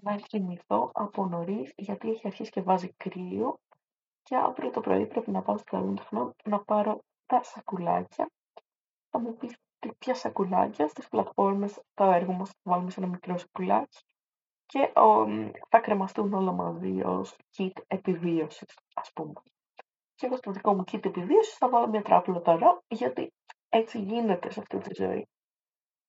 [0.00, 3.58] να κοιμηθώ από νωρίς γιατί έχει αρχίσει και βάζει κρύο
[4.22, 8.30] και αύριο το πρωί πρέπει να πάω στο Λούντχνο να πάρω τα σακουλάκια.
[9.10, 9.56] Θα μου πεις
[9.98, 13.98] ποια σακουλάκια στις πλατφόρμες το έργο μας θα βάλουμε σε ένα μικρό σακουλάκι
[14.70, 15.26] και ο,
[15.68, 19.32] θα κρεμαστούν όλα μαζί ως kit επιβίωσης, ας πούμε.
[20.14, 23.32] Και εγώ στο δικό μου kit επιβίωσης θα βάλω μια τράπουλα τώρα, γιατί
[23.68, 25.28] έτσι γίνεται σε αυτή τη ζωή.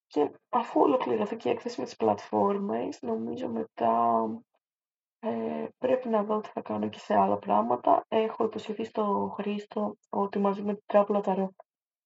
[0.08, 4.26] Και αφού ολοκληρωθεί και η έκθεση με τις πλατφόρμες, νομίζω μετά
[5.20, 8.06] ε, πρέπει να δω τι θα κάνω και σε άλλα πράγματα.
[8.08, 11.54] Έχω υποσχεθεί στο Χρήστο ότι μαζί με την τράπουλα ταρό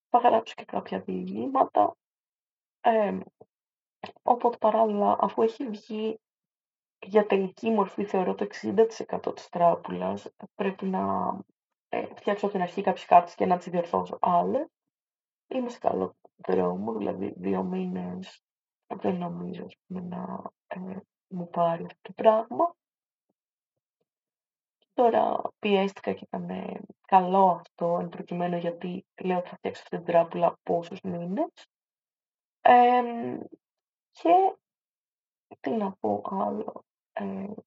[0.10, 1.96] θα γράψω και κάποια διηγήματα.
[2.82, 3.18] Ε,
[4.24, 6.20] οπότε παράλληλα, αφού έχει βγει
[7.08, 11.36] για τελική μορφή, θεωρώ το 60% της τράπουλας, πρέπει να
[11.89, 14.68] ε, φτιάξω από την αρχή κάποιες κάρτες και να τις διορθώσω άλλες.
[15.48, 18.44] Είμαι σε καλό δρόμο, δηλαδή δύο μήνες
[18.88, 22.76] δεν νομίζω να ε, μου πάρει αυτό το πράγμα.
[24.94, 26.48] Τώρα πιέστηκα και ήταν
[27.08, 31.52] καλό αυτό, εν προκειμένου γιατί λέω ότι θα φτιάξω αυτή την τράπουλα πόσους μήνες.
[34.12, 34.56] και
[35.60, 36.94] τι να πω άλλο ε,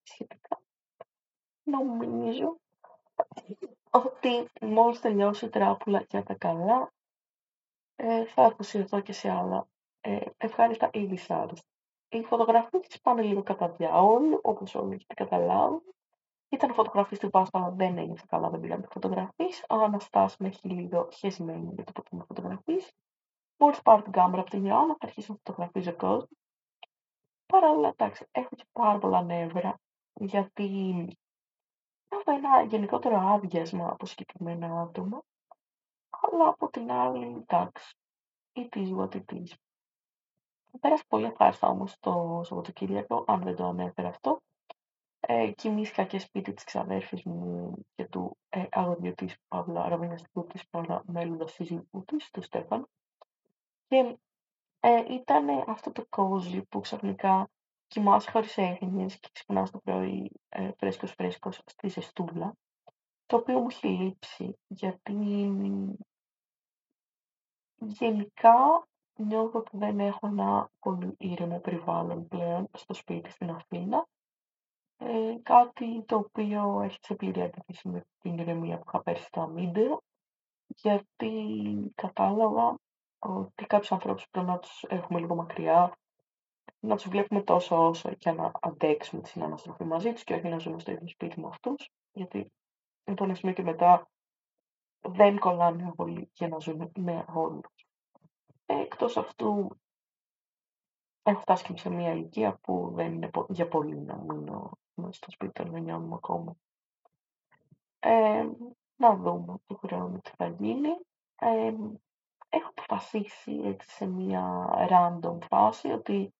[0.02, 0.60] σχετικά.
[1.62, 2.58] Νομίζω
[3.90, 6.92] ότι μόλις τελειώσει η τράπουλα για τα καλά,
[7.96, 9.68] ε, θα αφοσιωθώ και σε άλλα
[10.00, 11.68] ε, ευχάριστα ή δυσάρεστα.
[12.08, 15.94] Οι φωτογραφίες πάνε λίγο κατά διάολο, όπως όλοι έχετε καταλάβει.
[16.48, 19.64] Ήταν φωτογραφής του Πάσχα, αλλά δεν ένιωθε καλά, δεν πήγαμε φωτογραφής.
[19.68, 22.92] Ο Αναστάς με έχει λίγο χεσμένη για το που με φωτογραφής.
[23.56, 26.37] Μόλις πάρω την κάμερα από την Ιωάννα, θα αρχίσω να φωτογραφίζω κόσμο.
[27.52, 29.80] Παρ' όλα, εντάξει, έχω και πάρα πολλά νεύρα,
[30.14, 30.64] γιατί
[32.08, 35.22] έχω ένα γενικότερο άδειασμα από συγκεκριμένα άτομα,
[36.10, 37.96] αλλά από την άλλη, εντάξει,
[38.52, 39.52] it is what it is.
[40.80, 44.40] Πέρασε πολύ ευχάριστα όμως το Σαββατοκύριακο, αν δεν το ανέφερα αυτό.
[45.20, 50.64] Ε, κοιμήθηκα και σπίτι της ξαδέρφης μου και του ε, αγοριού της Παύλα Ραβιναστικού της
[51.04, 52.88] μέλλοντα σύζυγου της, του Στέφαν.
[53.88, 54.18] Και
[54.88, 57.50] ε, ήταν αυτό το κόζι που ξαφνικά
[57.86, 62.54] κοιμάσαι χωρίς έγνοιες και ξυπνάς το πρωί ε, φρέσκος φρέσκος στη ζεστούλα,
[63.26, 65.14] το οποίο μου έχει λείψει γιατί
[67.78, 68.86] γενικά
[69.16, 74.06] νιώθω ότι δεν έχω ένα πολύ ήρεμο περιβάλλον πλέον στο σπίτι στην Αθήνα.
[74.96, 79.46] Ε, κάτι το οποίο έχει σε πλήρη αντίθεση με την ηρεμία που είχα πέρσι στα
[79.46, 80.02] βίντεο,
[80.66, 81.32] γιατί
[81.94, 82.78] κατάλαβα
[83.18, 85.98] ότι κάποιους ανθρώπους πρέπει να τους έχουμε λίγο μακριά,
[86.80, 90.58] να τους βλέπουμε τόσο όσο για να αντέξουμε τη συναναστροφή μαζί τους και όχι να
[90.58, 92.52] ζούμε στο ίδιο σπίτι με αυτούς, γιατί
[93.04, 94.08] από ένα σημείο και μετά
[95.00, 97.86] δεν κολλάνε πολύ για να ζούμε με όλους.
[98.66, 99.78] Εκτός αυτού,
[101.22, 104.70] έχω φτάσει και σε μια ηλικία που δεν είναι για πολύ να μείνω
[105.10, 106.56] στο σπίτι των γονιών μου ακόμα.
[107.98, 108.48] Ε,
[108.96, 110.88] να δούμε του χρόνου τι θα γίνει.
[111.38, 111.74] Ε,
[112.48, 116.34] έχω αποφασίσει έτσι σε μια random φάση ότι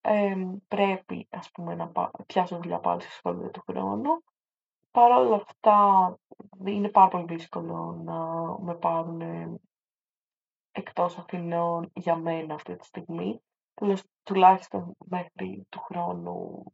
[0.00, 0.34] ε,
[0.68, 1.92] πρέπει ας πούμε να
[2.26, 4.24] πιάσω δουλειά πάλι στη σχολείο του χρόνου.
[4.90, 6.18] Παρ' όλα αυτά
[6.64, 8.24] είναι πάρα πολύ δύσκολο να
[8.58, 9.20] με πάρουν
[10.72, 13.40] εκτός Αθηνών για μένα αυτή τη στιγμή,
[14.22, 16.64] τουλάχιστον μέχρι του χρόνου,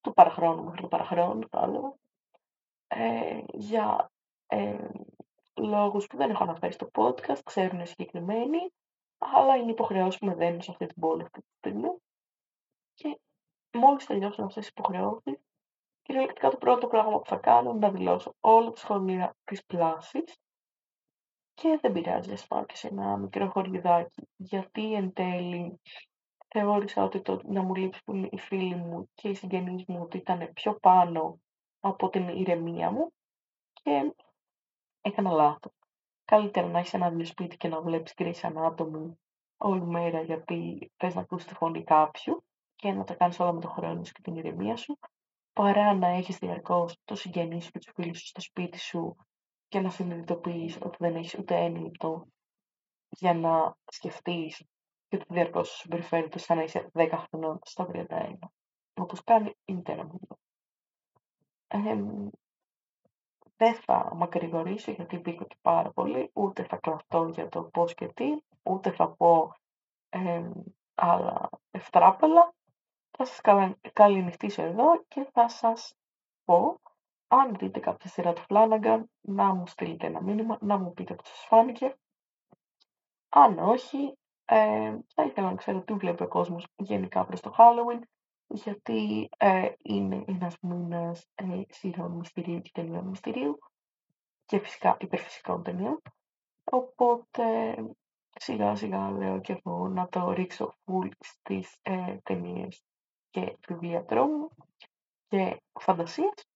[0.00, 1.94] του παραχρόνου μέχρι του παραχρόνου θα έλεγα,
[2.86, 4.10] ε, για
[4.46, 4.88] ε,
[5.56, 8.58] λόγους που δεν έχω αναφέρει στο podcast, ξέρουν συγκεκριμένοι,
[9.18, 11.90] αλλά είναι υποχρεώσεις που με δένουν σε αυτή την πόλη αυτή τη στιγμή.
[12.94, 13.20] Και
[13.72, 15.38] μόλις τελειώσουν αυτές τις υποχρεώσεις,
[16.02, 20.36] κυριολεκτικά το πρώτο πράγμα που θα κάνω είναι να δηλώσω όλα τα σχολεία της πλάσης
[21.54, 25.80] και δεν πειράζει, ας πάω και σε ένα μικρό χωριδάκι, γιατί εν τέλει
[26.48, 30.52] θεώρησα ότι το να μου λείψουν οι φίλοι μου και οι συγγενείς μου ότι ήταν
[30.52, 31.40] πιο πάνω
[31.80, 33.12] από την ηρεμία μου
[33.72, 34.14] και
[35.06, 35.72] έκανα λάθος.
[36.24, 39.18] Καλύτερα να έχεις ένα δύο σπίτι και να βλέπεις κρίση ανάτομη
[39.56, 42.44] όλη μέρα γιατί θες να ακούσεις τη φωνή κάποιου
[42.74, 44.98] και να τα κάνεις όλα με τον χρόνο σου και την ηρεμία σου,
[45.52, 49.16] παρά να έχεις διαρκώς το συγγενή σου και τους φίλους σου στο σπίτι σου
[49.68, 52.26] και να συνειδητοποιείς ότι δεν έχεις ούτε ένα λεπτό
[53.08, 54.64] για να σκεφτείς
[55.08, 58.32] και ότι διαρκώς σου συμπεριφέρεται σαν να είσαι 10 χρονών στα 31.
[58.94, 60.20] Όπως κάνει η μητέρα μου.
[61.66, 61.78] Ε,
[63.56, 68.08] δεν θα μακρηγορήσω γιατί μπήκα και πάρα πολύ, ούτε θα κλαφτώ για το πώς και
[68.08, 69.54] τι, ούτε θα πω
[70.08, 70.50] ε,
[70.94, 72.54] άλλα ευτράπελα.
[73.18, 73.40] Θα σας
[73.92, 75.94] καληνυχτήσω εδώ και θα σας
[76.44, 76.80] πω
[77.28, 81.28] αν δείτε κάποια σειρά του Flanagan, να μου στείλετε ένα μήνυμα, να μου πείτε πώς
[81.28, 81.96] σας φάνηκε.
[83.28, 88.00] Αν όχι, ε, θα ήθελα να ξέρω τι βλέπει ο κόσμος γενικά προς το Halloween,
[88.48, 93.58] γιατί ε, είναι ένας μήνας ε, σειρών μυστηρίου και ταινιών μυστηρίου
[94.44, 96.02] και φυσικά υπερφυσικών ταινιών.
[96.64, 97.74] Οπότε
[98.38, 102.84] σιγά σιγά λέω και εγώ να το ρίξω full στις ε, ταινίες
[103.30, 104.48] και βιβλία τρόμου
[105.28, 106.46] και φαντασίες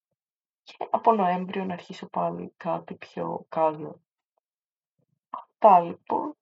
[0.63, 4.01] και από Νοέμβριο να αρχίσω πάλι κάτι πιο καλό.
[5.29, 6.35] Αυτά λοιπόν.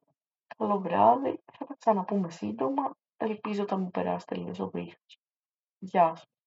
[0.58, 1.40] Καλό βράδυ.
[1.52, 2.96] Θα τα ξαναπούμε σύντομα.
[3.18, 5.20] Ελπίζω ότι θα μου περάσει τελείως ο βήχας.
[5.80, 6.39] Γεια σας.